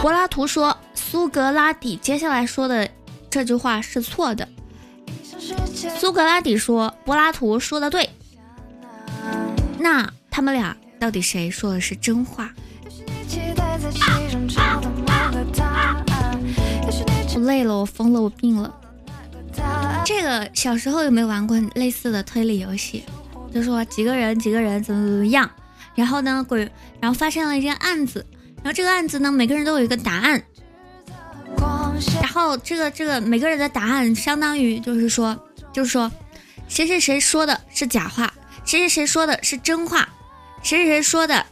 [0.00, 2.88] 柏拉图说，苏格拉底接下来说的
[3.28, 4.48] 这句话是错的。
[5.98, 8.08] 苏格拉底说：“柏拉图说的对。”
[9.78, 12.54] 那他们俩到底谁说的是真话？
[17.40, 18.74] 累了，我疯了，我病了。
[20.04, 23.04] 这个小时候有没有玩过类似的推理游戏？
[23.52, 25.50] 就说几个人，几个人怎么怎么样，
[25.94, 26.70] 然后呢，鬼，
[27.00, 28.24] 然后发生了一件案子，
[28.56, 30.42] 然后这个案子呢，每个人都有一个答案，
[32.20, 35.38] 然后这个这个每个人的答案相当于就是说。
[35.72, 36.10] 就是说，
[36.66, 38.34] 谁谁谁说的是假话，
[38.64, 40.08] 谁谁谁说的是真话，
[40.64, 41.46] 谁谁谁说的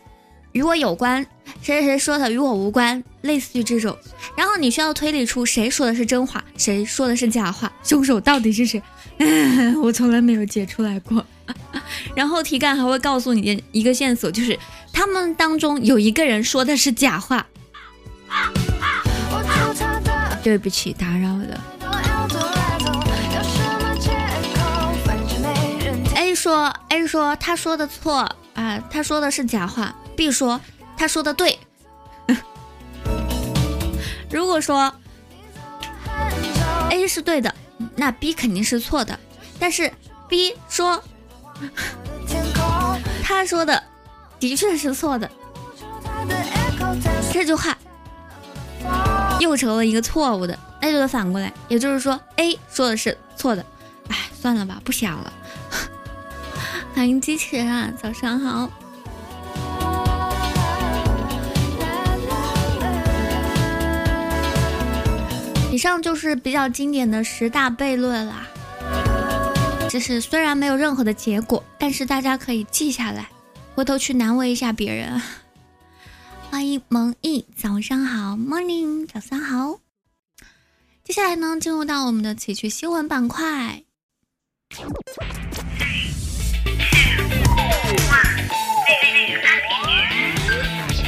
[0.50, 1.24] 与我有关，
[1.62, 3.96] 谁谁谁说的与我无关，类似于这种。
[4.36, 8.82] 然后你需要推理出谁说的是真话，谁说的是假话，凶手到底是谁？
[9.82, 11.24] 我从来没有解出来过。
[12.14, 14.58] 然后题干还会告诉你一个线索，就是
[14.92, 17.46] 他们当中有一个人说的是假话。
[20.42, 21.64] 对不起，打扰了。
[26.14, 29.94] A 说 A 说他说的错啊，他说的是假话。
[30.14, 30.60] B 说
[30.96, 31.58] 他说的对。
[34.30, 34.92] 如果说
[36.90, 37.54] A 是对的，
[37.96, 39.18] 那 B 肯定是错的。
[39.58, 39.92] 但是
[40.28, 41.02] B 说
[43.24, 43.82] 他说的
[44.38, 45.30] 的确是错的，
[47.32, 47.76] 这句话
[49.40, 53.64] 又成了一个错误的，那就得反过来，也就是说 A 说的是错的。
[54.08, 55.32] 哎，算了吧，不想了。
[56.94, 58.70] 欢迎机器人啊，早上好！
[65.70, 68.48] 以上就是比较经典的十大悖论啦。
[69.90, 73.28] 这是虽然没有任何的结果，但是大家可以记下来，
[73.74, 75.20] 回头去难为一下别人。
[76.50, 79.78] 欢迎蒙毅，早上好，Morning，早上好。
[81.04, 83.82] 接下来呢，进入到我们的奇趣新闻板块。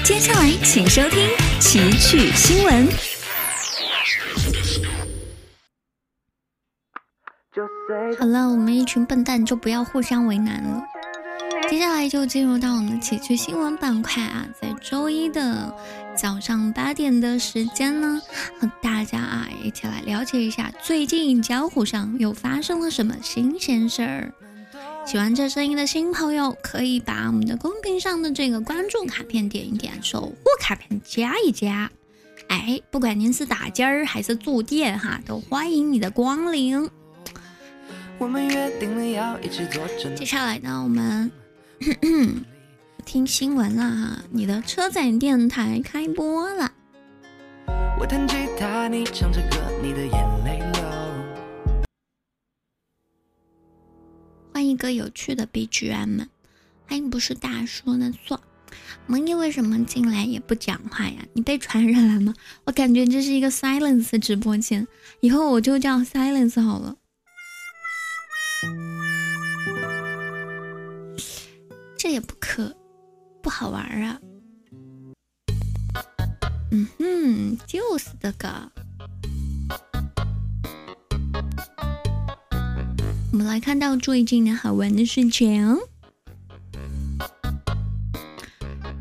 [0.05, 3.20] 接下来，请收听奇趣新闻。
[8.18, 10.84] 好了，我们一群笨蛋就不要互相为难了。
[11.68, 15.74] 接下来就进入到我们的奇趣新闻板块啊，在周一的
[16.16, 18.20] 早上八点的时间呢，
[18.61, 24.32] 和大家啊一起来了解一下最近江湖上又发生了什么新鲜事儿。
[25.05, 31.90] 喜欢这声音的新朋友，可以把我们的公屏上的这个关注卡片点一点，守护卡片加一加。
[32.48, 36.88] 哎，不管您是打尖儿还是住店哈，都欢迎你的光临。
[40.14, 41.33] 接下来呢，我们
[43.07, 46.71] 听新闻了哈，你的车载电台开播了。
[47.99, 50.83] 我弹吉他，你唱着歌，你的眼泪流。
[54.53, 56.27] 换一个有趣的 BGM，
[56.87, 58.39] 欢迎不是大叔的错。
[59.07, 61.25] 萌一为什么进来也不讲话呀？
[61.33, 62.35] 你被传染了吗？
[62.64, 64.87] 我感觉这是一个 silence 直播间，
[65.21, 66.97] 以后我就叫 silence 好了。
[72.11, 72.75] 也不可
[73.43, 74.21] 不好玩啊。
[76.73, 78.71] 嗯哼，就是这个。
[83.33, 85.79] 我们来看到最近的好玩的事情：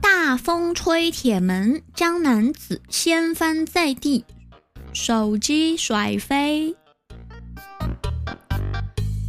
[0.02, 4.24] 大风吹铁门，将男子掀翻在地，
[4.94, 6.76] 手机甩飞。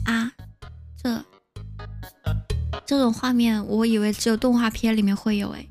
[0.04, 0.32] 啊，
[1.02, 1.24] 这
[2.90, 5.64] 这种画面，我以为只有动画片里面会有哎。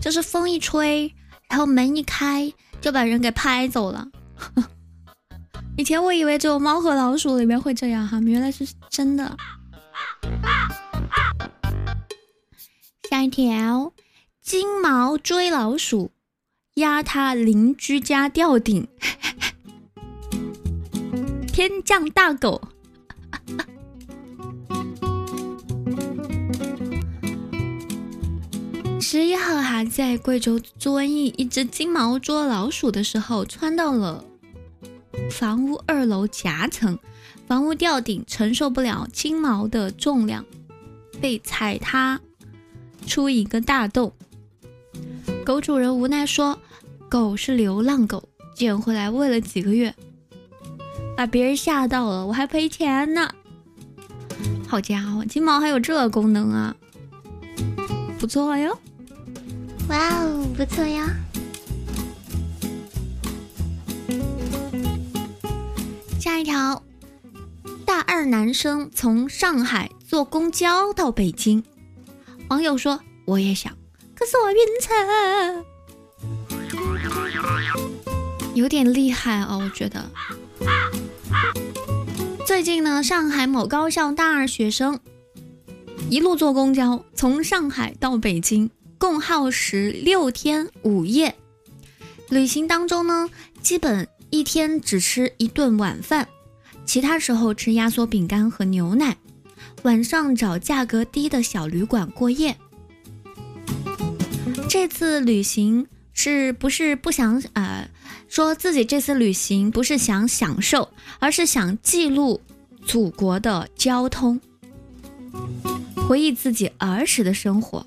[0.00, 1.14] 就是风一吹，
[1.48, 4.08] 然后门一开，就把人给拍走了。
[5.78, 9.36] 以前我以为只有猫和老鼠里面会这样哈，原来是真的。
[13.08, 13.92] 下一条，
[14.42, 16.10] 金毛追老鼠，
[16.74, 18.88] 压他邻居家吊顶，
[21.52, 22.62] 天降大狗。
[28.98, 34.24] 十一号还，在贵州做瘟疫，一只金毛捉老鼠的时候，窜到了
[35.30, 36.98] 房屋二楼夹层，
[37.46, 40.46] 房屋吊顶承受不了金毛的重量，
[41.20, 42.18] 被踩塌
[43.06, 44.10] 出一个大洞。
[45.44, 46.58] 狗主人无奈说
[47.10, 49.94] ：“狗是流浪狗，捡回来喂了几个月，
[51.16, 53.32] 把别人吓到了，我还赔钱呢。”
[54.66, 56.74] 好家伙，金毛还有这功能啊，
[58.18, 58.78] 不错哟。
[59.88, 61.04] 哇哦，不错哟！
[66.18, 66.82] 下一条，
[67.84, 71.62] 大二男生从上海坐公交到北京，
[72.48, 73.76] 网友说我也想，
[74.14, 74.94] 可是我晕车，
[78.54, 80.10] 有点厉害哦，我觉得。
[82.46, 84.98] 最近呢，上海某高校大二学生
[86.10, 88.70] 一路坐公交从上海到北京。
[88.98, 91.34] 共耗时六天五夜，
[92.28, 93.28] 旅行当中呢，
[93.60, 96.28] 基本一天只吃一顿晚饭，
[96.86, 99.16] 其他时候吃压缩饼干和牛奶，
[99.82, 102.56] 晚上找价格低的小旅馆过夜。
[104.68, 107.90] 这次旅行是不是不想呃，
[108.32, 112.40] 说自己这次旅行不是想享受，而是想记录
[112.86, 114.40] 祖国的交通，
[115.94, 117.86] 回忆自己儿时的生活。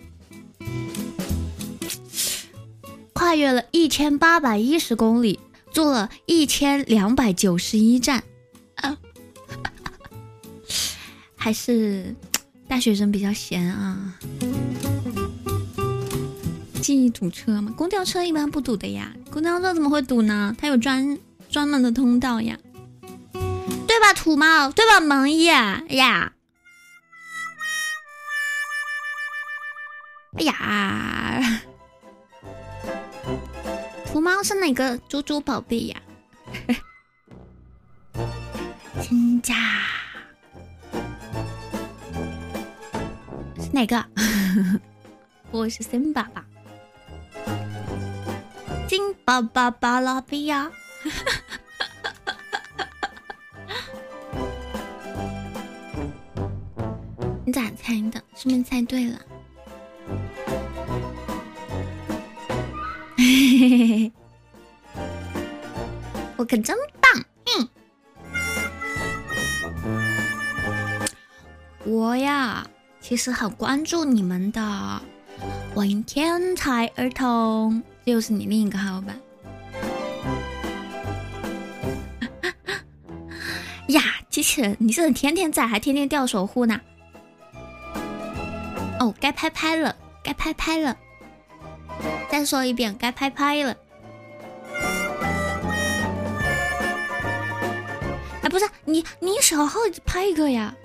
[3.14, 5.40] 跨越了一千八百一十公里，
[5.72, 8.24] 坐了一千两百九十一站，
[8.76, 8.96] 啊，
[11.36, 12.16] 还是
[12.68, 14.20] 大学生比较闲啊。
[16.84, 17.74] 记忆堵车吗？
[17.76, 20.56] 公交车一般不堵的呀，公交车怎么会堵呢？
[20.58, 21.20] 它有专
[21.50, 22.58] 专门的通道呀，
[23.86, 24.14] 对吧？
[24.16, 25.02] 土猫，对吧？
[25.02, 25.96] 萌一呀，哎
[30.46, 31.62] 呀。
[34.06, 36.02] 图猫是哪个猪猪宝贝呀？
[39.04, 39.54] 金家
[43.58, 44.06] 是哪个？
[45.52, 46.45] 我是森爸爸，
[49.26, 50.72] 巴巴巴拉比呀！
[57.44, 58.22] 你咋猜的？
[58.36, 59.20] 是不是猜对了？
[66.38, 67.12] 我可真棒！
[67.58, 67.68] 嗯，
[71.86, 72.68] 我呀，
[73.02, 75.02] 其实很关注你们的，
[75.74, 79.16] 欢迎天才儿童，又是你另一个号吧？
[83.90, 86.80] 呀，机器人，你是天天在，还天天掉守护呢？
[89.00, 90.96] 哦，该拍拍了，该拍拍了。
[92.30, 93.76] 再说一遍，该拍拍了。
[98.44, 100.76] 哎，不是你，你小号拍一个呀。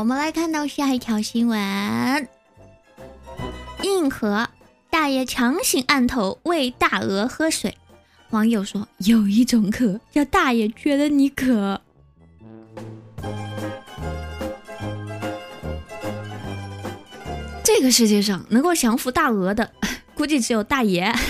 [0.00, 1.58] 我们来看到下一条新闻：
[3.82, 4.48] 硬核
[4.88, 7.76] 大爷强行按头喂大鹅喝水。
[8.30, 11.82] 网友说，有一种渴，叫大爷觉得你渴。
[17.62, 19.70] 这个世界上能够降服大鹅的，
[20.16, 21.12] 估计只有大爷。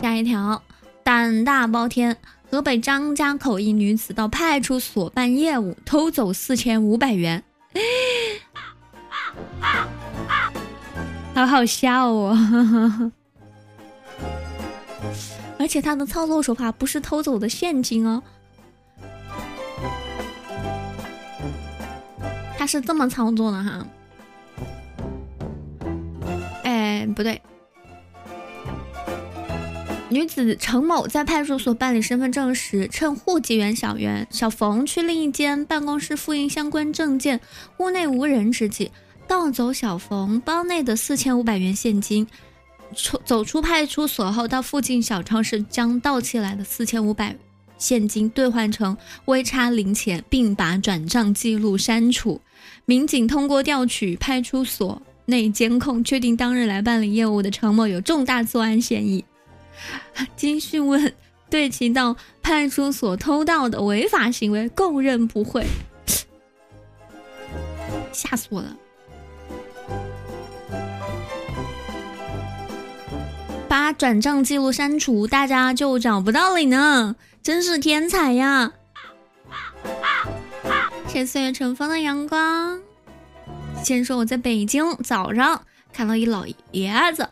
[0.00, 0.62] 下一条，
[1.02, 2.16] 胆大包天，
[2.54, 7.42] 河北张家口一女子到派出所办业务，偷走四千五百元，
[11.34, 13.10] 好好笑哦！
[15.58, 18.22] 而且他的操作手法不是偷走的现金哦。
[22.56, 23.84] 他是这么操作的哈。
[26.62, 27.42] 哎，不对。
[30.14, 37.40] 女子程某在派出所办理身份证时，趁户籍员小袁、小冯去另一间办公室复印相关证件，
[37.78, 38.92] 屋内无人之际，
[39.26, 42.24] 盗走小冯包内的四千五百元现金。
[42.94, 47.36] 出走出派出所后，到附近小超市将盗窃来的四千五百
[47.76, 52.40] 现金兑换成微差零钱，并把转账记录删除。
[52.84, 59.24] 民警通过调取派出所内监控，确定当日来办理业务的程某有重大作案嫌疑。
[60.36, 61.12] 经讯问，
[61.50, 65.66] 对其到派出所偷盗的违法行为供认不讳。
[68.12, 68.76] 吓死我了！
[73.68, 78.72] 把转账记录删除，大家就找不到你呢，真是天才呀！
[81.08, 82.80] 谢岁月乘风的阳光。
[83.82, 85.62] 先说我在北京早上
[85.92, 87.28] 看到一老爷子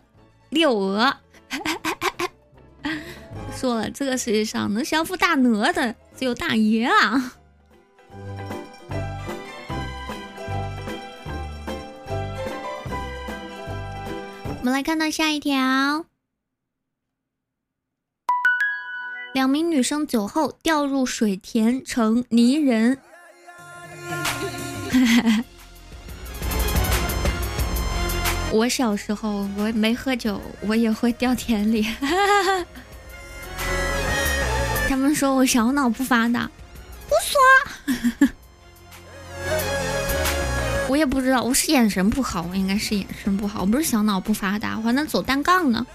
[0.50, 1.16] 遛鹅。
[3.57, 7.35] 说了，这个世界上能降服大鹅的只有大爷啊！
[14.59, 16.07] 我们来看到下一条：
[19.35, 22.99] 两名女生酒后掉入水田成泥人。
[28.53, 31.86] 我小时候我没喝酒，我也会掉田里。
[34.88, 36.48] 他们说我小脑不发达，
[37.09, 37.40] 胡说！
[40.88, 45.86] 我也不知道，我是眼神不好，我应该是眼神不好，我不是小脑不发达，我还能走单杠呢。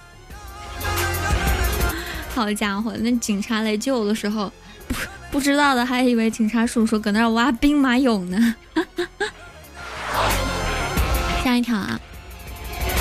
[2.33, 4.51] 好家伙，那警察来救我的时候，
[4.87, 4.95] 不
[5.33, 8.55] 不知道的还以为警察叔叔搁那儿挖兵马俑呢。
[11.43, 11.99] 下一条啊，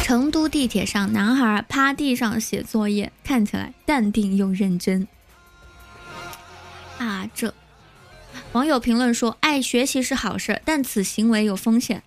[0.07, 5.09] 成都地铁上，男孩趴地上写作业，看起来淡定又认真。
[6.99, 7.53] 啊，这
[8.53, 12.05] 网友评论说：“爱学习是好事，但此行为有风险。”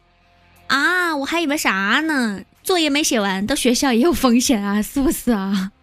[0.68, 2.46] 啊，我还以为啥呢？
[2.64, 5.74] 作业没写完，到学校也有风险啊，是不是啊？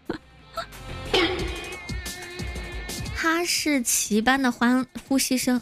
[3.14, 5.60] 哈士奇般的欢呼吸声，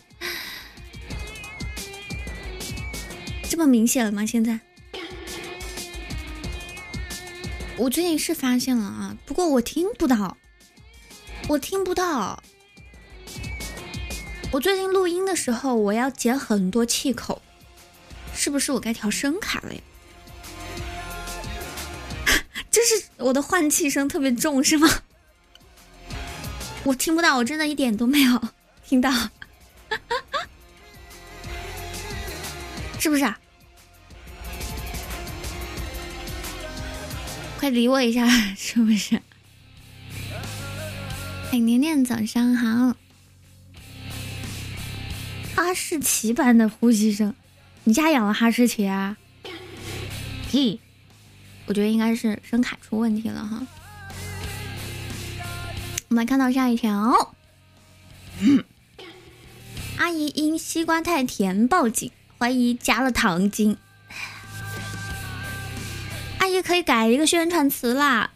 [3.42, 4.24] 这么明显了吗？
[4.24, 4.60] 现在，
[7.76, 10.36] 我最近是发现了啊，不过我听不到，
[11.48, 12.40] 我听不到。
[14.52, 17.42] 我最近录音的时候，我要减很多气口，
[18.32, 19.80] 是不是我该调声卡了呀？
[22.70, 24.88] 就是我的换气声特别重，是吗？
[26.84, 28.40] 我听不到，我真的一点都没有
[28.86, 29.10] 听到，
[33.00, 33.24] 是不是？
[33.24, 33.36] 啊
[37.64, 39.22] 快理我一下， 是不是？
[41.50, 42.94] 哎，年年早上好。
[45.56, 47.34] 哈士奇般的呼吸声，
[47.84, 49.16] 你家养了哈士奇啊？
[50.52, 50.78] 嘿，
[51.64, 53.66] 我觉得应该是声卡出问题了哈。
[56.08, 57.34] 我们来看到下一条，
[59.96, 63.78] 阿姨因西瓜太甜报警，怀疑加了糖精。
[66.54, 68.30] 也可以改一个宣传词啦，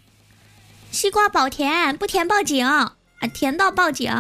[0.91, 2.97] 西瓜保甜，不甜报警啊，
[3.33, 4.13] 甜到报警。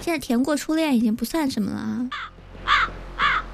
[0.00, 2.10] 现在甜过初恋已经不算什么了，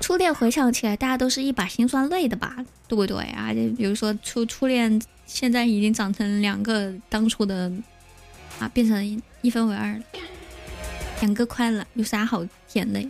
[0.00, 2.56] 初恋回想起来，大家都是一把辛酸泪的吧，
[2.88, 3.52] 对不对啊？
[3.52, 7.70] 就比如说初初恋，现在已经长成两个当初的，
[8.58, 10.00] 啊，变成一分为二了，
[11.20, 13.06] 两个快乐有啥好甜的？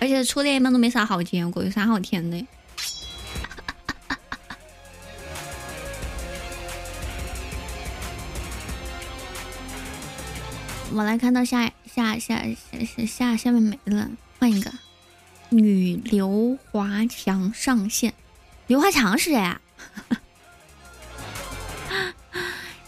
[0.00, 2.44] 而且初恋一般都没啥好结果，有啥好甜的？
[10.96, 11.70] 我来看到下。
[11.94, 12.42] 下下
[12.78, 14.72] 下下下面没了，换一个。
[15.50, 18.12] 女刘华强上线，
[18.66, 19.60] 刘华强是谁啊？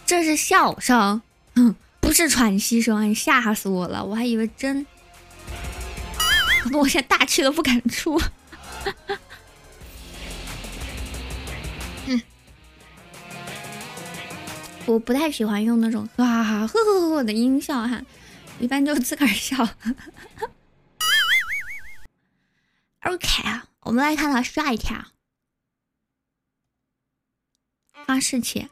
[0.05, 1.23] 这是笑声，
[2.01, 4.85] 不是喘息声，吓死我了，我还以为真。
[6.73, 8.21] 我现在大气都不敢出。
[14.89, 18.03] 我不太喜欢用那种哈哈哈呵呵呵的音效哈。
[18.59, 19.57] 一般就自个儿笑。
[23.03, 25.05] OK，啊我们来看到下一条
[28.07, 28.69] 哈士奇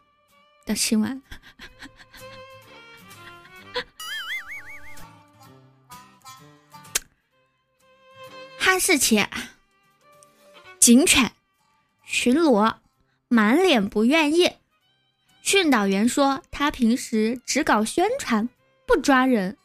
[0.64, 1.22] 的新闻。
[8.58, 9.24] 哈士奇
[10.80, 11.32] 警犬
[12.04, 12.78] 巡逻，
[13.28, 14.56] 满脸不愿意。
[15.46, 18.48] 训导员说他平时只搞宣传，
[18.84, 19.56] 不抓人。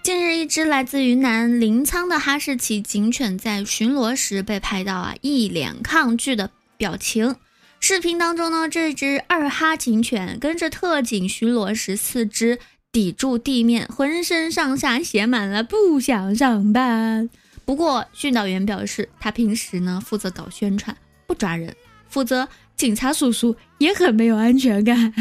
[0.00, 7.34] 近日，一只来自云南临沧的哈士奇警犬在巡逻时被拍到啊一脸抗拒的表情。
[7.80, 12.60] 视频当中呢，这只二哈警犬跟着特警巡逻时，四肢
[12.92, 17.28] 抵住地面，浑身上下写满了不想上班。
[17.64, 21.74] 不过训导员表示，他平时呢负责搞宣传，不抓人，
[22.08, 22.48] 负责
[22.78, 25.12] 警察叔叔也很没有安全感。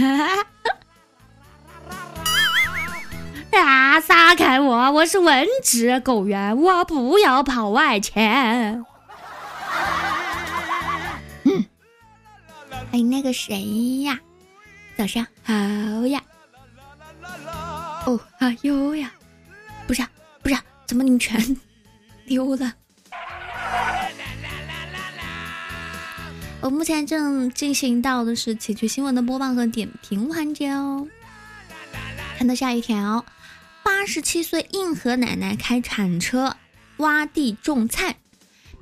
[3.51, 3.99] 啊！
[3.99, 4.91] 撒开我！
[4.91, 8.13] 我是文职狗员，我不要跑外勤。
[11.43, 11.65] 嗯，
[12.91, 14.19] 哎，那个谁呀？
[14.95, 15.53] 早上好
[16.05, 16.21] 呀！
[18.05, 19.11] 哦，啊哟呀！
[19.87, 20.05] 不是，
[20.43, 20.55] 不是，
[20.85, 21.57] 怎么你们全
[22.27, 22.71] 丢了？
[26.61, 31.07] 我目前正进行到的是奇趣新闻的播报和点评环节哦。
[32.37, 33.25] 看到下一条。
[33.83, 36.57] 八十七岁硬核奶奶开铲车
[36.97, 38.17] 挖地种菜，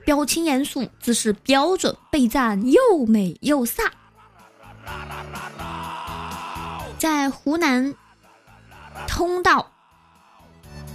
[0.03, 3.91] 表情严肃，姿势标准，被赞又美又飒。
[6.97, 7.93] 在湖南
[9.07, 9.71] 通道，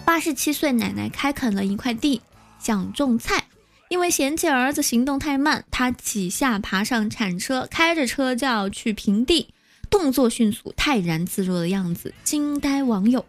[0.04, 2.20] 八十七岁奶奶开垦了一块地，
[2.58, 3.44] 想种菜，
[3.90, 9.52] 因为嫌弃儿子行动太慢，他几下爬上铲车，开着车就要去平地，
[9.90, 13.26] 动作迅速，泰然自若的样子惊呆网友。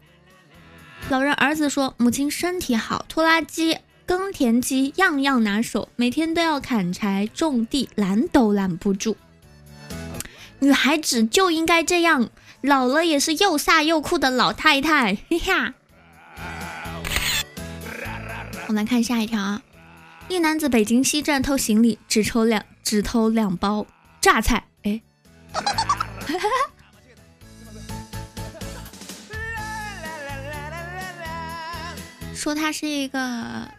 [1.10, 9.18] 老人儿子说：“母亲身体好，拖拉机、耕田机样样拿手，每天都要砍柴、种地，拦都拦不住。
[10.60, 12.30] 女孩子就应该这样，
[12.62, 15.74] 老了也是又飒又酷的老太太。”嘿哈！
[18.68, 19.64] 我们来看下一条啊，
[20.32, 23.86] 一男子北京西站偷行李，只抽两只偷两包
[24.22, 25.02] 榨菜，哎。
[32.34, 33.70] 说他是一个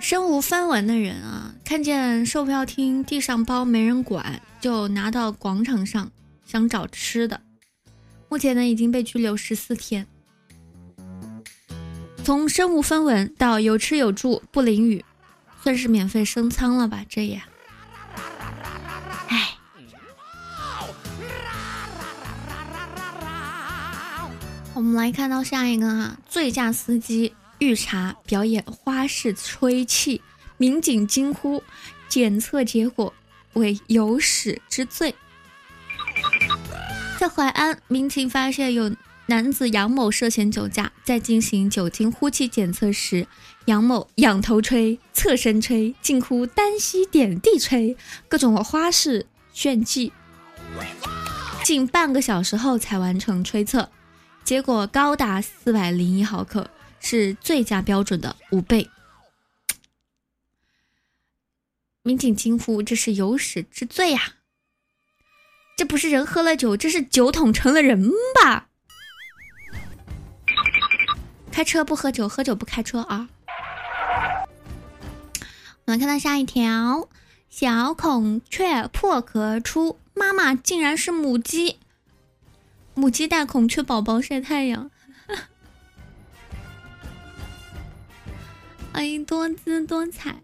[0.00, 6.10] 身无分文的人啊，看见售票厅地上包没人管，就拿到广场上
[6.44, 7.40] 想找吃的。
[8.28, 10.04] 目前呢，已经被拘留十四天。
[12.24, 15.04] 从身无分文到有吃有住不淋雨，
[15.62, 17.04] 算是免费升舱了吧？
[17.06, 17.42] 这也。
[24.72, 30.20] 我们来看到下一个啊，醉驾司机遇查表演花式吹气，
[30.56, 31.62] 民警惊呼，
[32.08, 33.12] 检测结果
[33.52, 35.14] 为有史之最。
[37.20, 38.90] 在淮安，民警发现有
[39.26, 43.26] 男子杨某涉嫌酒驾，在进行酒精呼气检测时，
[43.64, 47.96] 杨某仰头吹、侧身吹、近乎单膝点地吹，
[48.28, 50.12] 各种花式炫技，
[51.64, 53.90] 近半个小时后才完成吹测。
[54.44, 56.68] 结果高达四百零一毫克，
[57.00, 58.90] 是醉驾标准的五倍。
[62.02, 64.34] 民警惊呼：“这是有史之最呀！
[65.78, 68.68] 这不是人喝了酒，这是酒桶成了人吧？”
[71.54, 73.28] 开车不喝酒，喝酒不开车啊！
[75.84, 77.08] 我们看到下一条：
[77.48, 81.78] 小孔雀破壳而出，妈妈竟然是母鸡。
[82.94, 84.90] 母鸡带孔雀宝宝晒太阳，
[88.92, 90.40] 欢 迎，多姿多彩。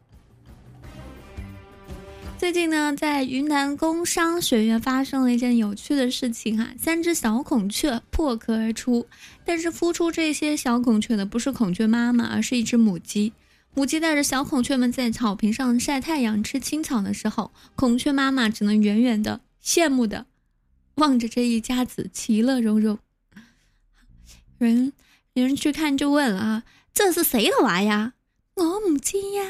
[2.39, 9.07] 最近呢，在云南工商学院发生了一件有趣的事情哈，三只小孔雀破壳而出，
[9.51, 13.33] 但是孵出这些小孔雀的不是孔雀妈妈，而是一只母鸡。
[13.75, 20.27] 母鸡带着小孔雀们在草坪上晒太阳、吃青草的时候，孔雀妈妈只能远远的羡慕的。
[20.95, 23.01] 望着这一家子其乐融融，
[24.57, 24.93] 人
[25.33, 26.63] 人去看就问了啊，
[26.95, 28.13] 这是谁的娃呀？
[28.55, 29.43] 我母鸡呀。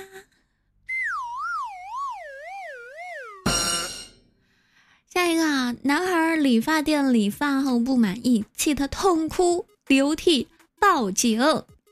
[5.13, 10.47] 下一个啊，男孩理发店理发后不满意，气得痛哭流涕
[10.79, 11.43] 报警。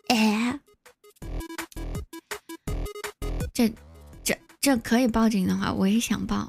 [0.07, 0.61] 哎，
[3.53, 3.69] 这
[4.23, 6.49] 这这可以报警的话，我也想报。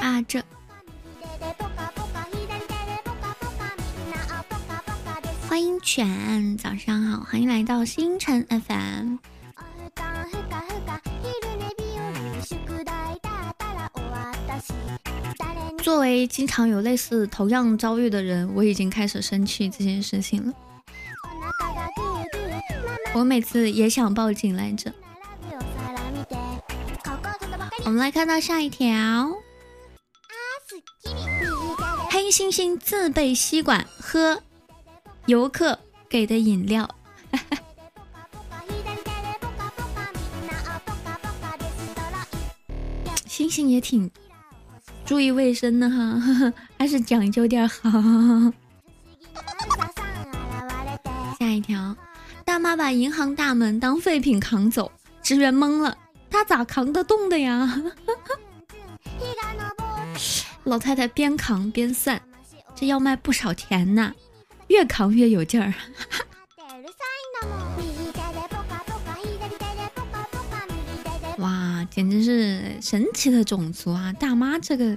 [0.00, 0.42] 啊这，
[5.46, 9.16] 欢迎犬，早上好，欢迎来到星辰 FM。
[15.90, 20.52] 作为经常有类似同样遭遇的人，我已经开始生气这件事情了。
[23.12, 24.94] 我每次也想报警来着。
[27.84, 29.32] 我们来看到下一条：
[32.08, 34.40] 黑猩猩自备吸管喝
[35.26, 35.76] 游客
[36.08, 36.88] 给的饮料。
[43.26, 44.08] 星星也挺
[45.10, 47.90] 注意卫生呢哈， 还是讲究点好。
[51.36, 51.96] 下一条，
[52.44, 55.98] 大妈把银行大门当废品扛走，职员懵了，
[56.30, 57.82] 他咋扛得动的呀？
[60.62, 62.22] 老太太边扛边算，
[62.76, 64.14] 这要卖不少钱呢，
[64.68, 65.74] 越扛越有劲儿。
[72.00, 74.10] 简直是神奇的种族啊！
[74.14, 74.96] 大妈这个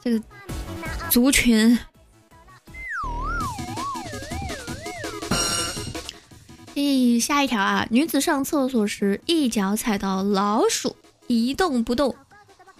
[0.00, 0.22] 这个
[1.10, 1.76] 族群。
[6.76, 10.94] 咦下一条啊，女子上厕所时一脚踩到老鼠，
[11.26, 12.14] 一动不动，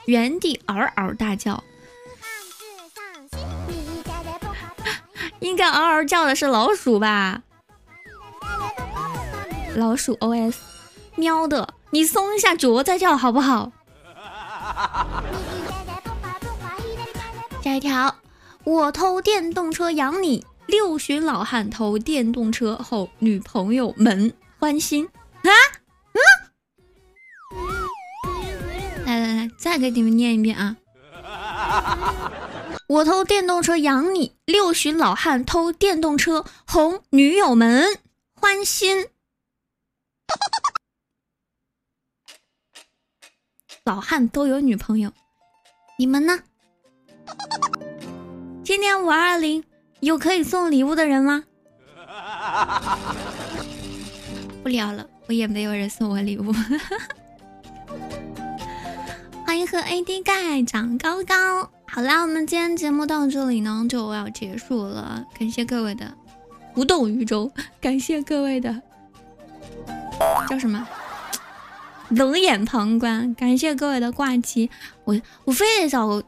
[0.04, 1.64] 原地嗷嗷大叫。
[5.40, 7.42] 应该嗷嗷叫的是老鼠吧？
[9.74, 10.54] 老鼠 OS，
[11.16, 11.74] 喵的。
[11.90, 13.72] 你松一下脚再叫好不好？
[17.62, 18.14] 下一条，
[18.64, 20.44] 我偷电动车养你。
[20.66, 25.08] 六旬老汉偷电动车后，女朋友们欢心
[25.42, 25.50] 啊？
[26.12, 26.20] 嗯？
[29.06, 30.76] 来来来，再给你们念一遍啊！
[32.86, 34.34] 我偷电动车养你。
[34.44, 37.98] 六旬老汉偷电动车，哄女友们
[38.34, 39.08] 欢心。
[43.88, 45.10] 老汉都有女朋友，
[45.98, 46.38] 你们呢？
[48.62, 49.64] 今天五二零
[50.00, 51.44] 有可以送礼物的人吗？
[54.62, 56.52] 不聊了，我也没有人送我礼物。
[59.46, 61.70] 欢迎和 AD 盖长高高。
[61.86, 66.12] 好啦，我们今天节目到这里呢就要结束了，感谢各位的
[66.76, 68.82] 无动于衷，感谢各位的
[70.46, 70.86] 叫什么？
[72.10, 74.70] 冷眼旁观，感谢各位的挂机，
[75.04, 76.22] 我我非得找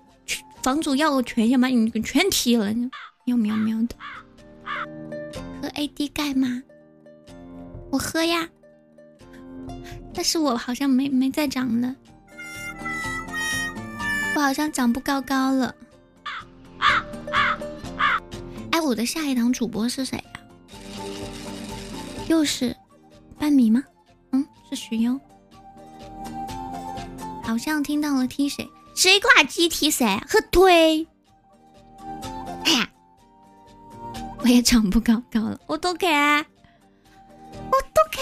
[0.63, 2.73] 房主要个权限把你们全踢了，
[3.25, 3.95] 喵喵喵的。
[5.63, 6.63] 喝 AD 钙吗？
[7.91, 8.49] 我喝呀，
[10.13, 11.97] 但是我好像没没再长了，
[14.37, 15.75] 我好像长不高高了。
[18.71, 20.41] 哎，我的下一档主播是谁呀？
[22.29, 22.77] 又是
[23.39, 23.83] 半米吗？
[24.33, 25.19] 嗯，是徐优。
[27.51, 28.71] 好像听到了踢谁？
[28.95, 30.07] 谁挂机踢谁？
[30.29, 31.05] 喝推！
[32.65, 32.89] 哎呀，
[34.39, 36.45] 我也长不高高了，我都给，我
[37.73, 38.21] 都给。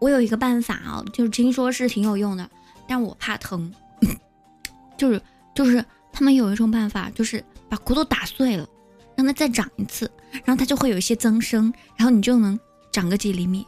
[0.00, 2.50] 我有一个办法啊，就是听说是挺有用的，
[2.88, 3.72] 但我怕疼。
[4.98, 5.22] 就是
[5.54, 8.68] 就是他们有一种办法，就是把骨头打碎了，
[9.14, 10.10] 让它再长一次，
[10.44, 12.58] 然后它就会有一些增生，然后你就能
[12.90, 13.64] 长个几厘米。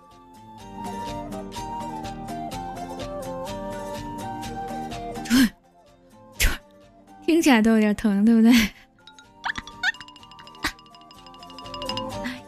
[7.27, 8.53] 听起来都有点疼，对不对？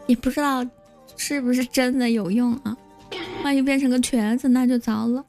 [0.07, 0.65] 也不知道
[1.17, 2.77] 是不是真的有用啊？
[3.43, 5.25] 万一变成个瘸子，那就糟了。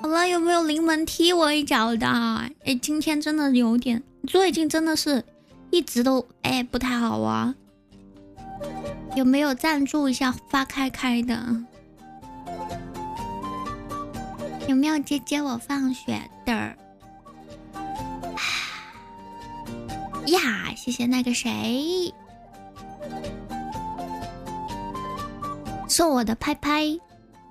[0.00, 2.06] 好了，有没有临门踢我一脚的？
[2.06, 5.24] 哎，今天真的有点，最近真的是
[5.70, 7.54] 一直都哎不太好啊。
[9.16, 11.64] 有没有赞助一下发开开的？
[14.68, 16.76] 有没有接接我放学的？
[20.26, 22.12] 呀，谢谢那个谁
[25.88, 26.98] 送我的拍拍，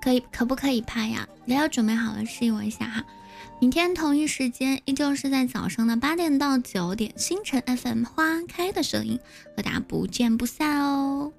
[0.00, 1.28] 可以可不可以拍呀？
[1.46, 3.04] 聊聊准备好了示意我一下哈。
[3.60, 9.18] 明天同一时间，依旧是在早上的八点到九点，星辰 FM 花开的声音
[9.56, 11.32] 和大家不见不散哦。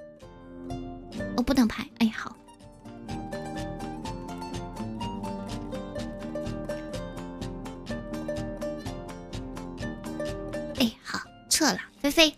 [1.36, 2.36] 我不能拍，哎好。
[11.56, 12.36] 撤了，菲菲。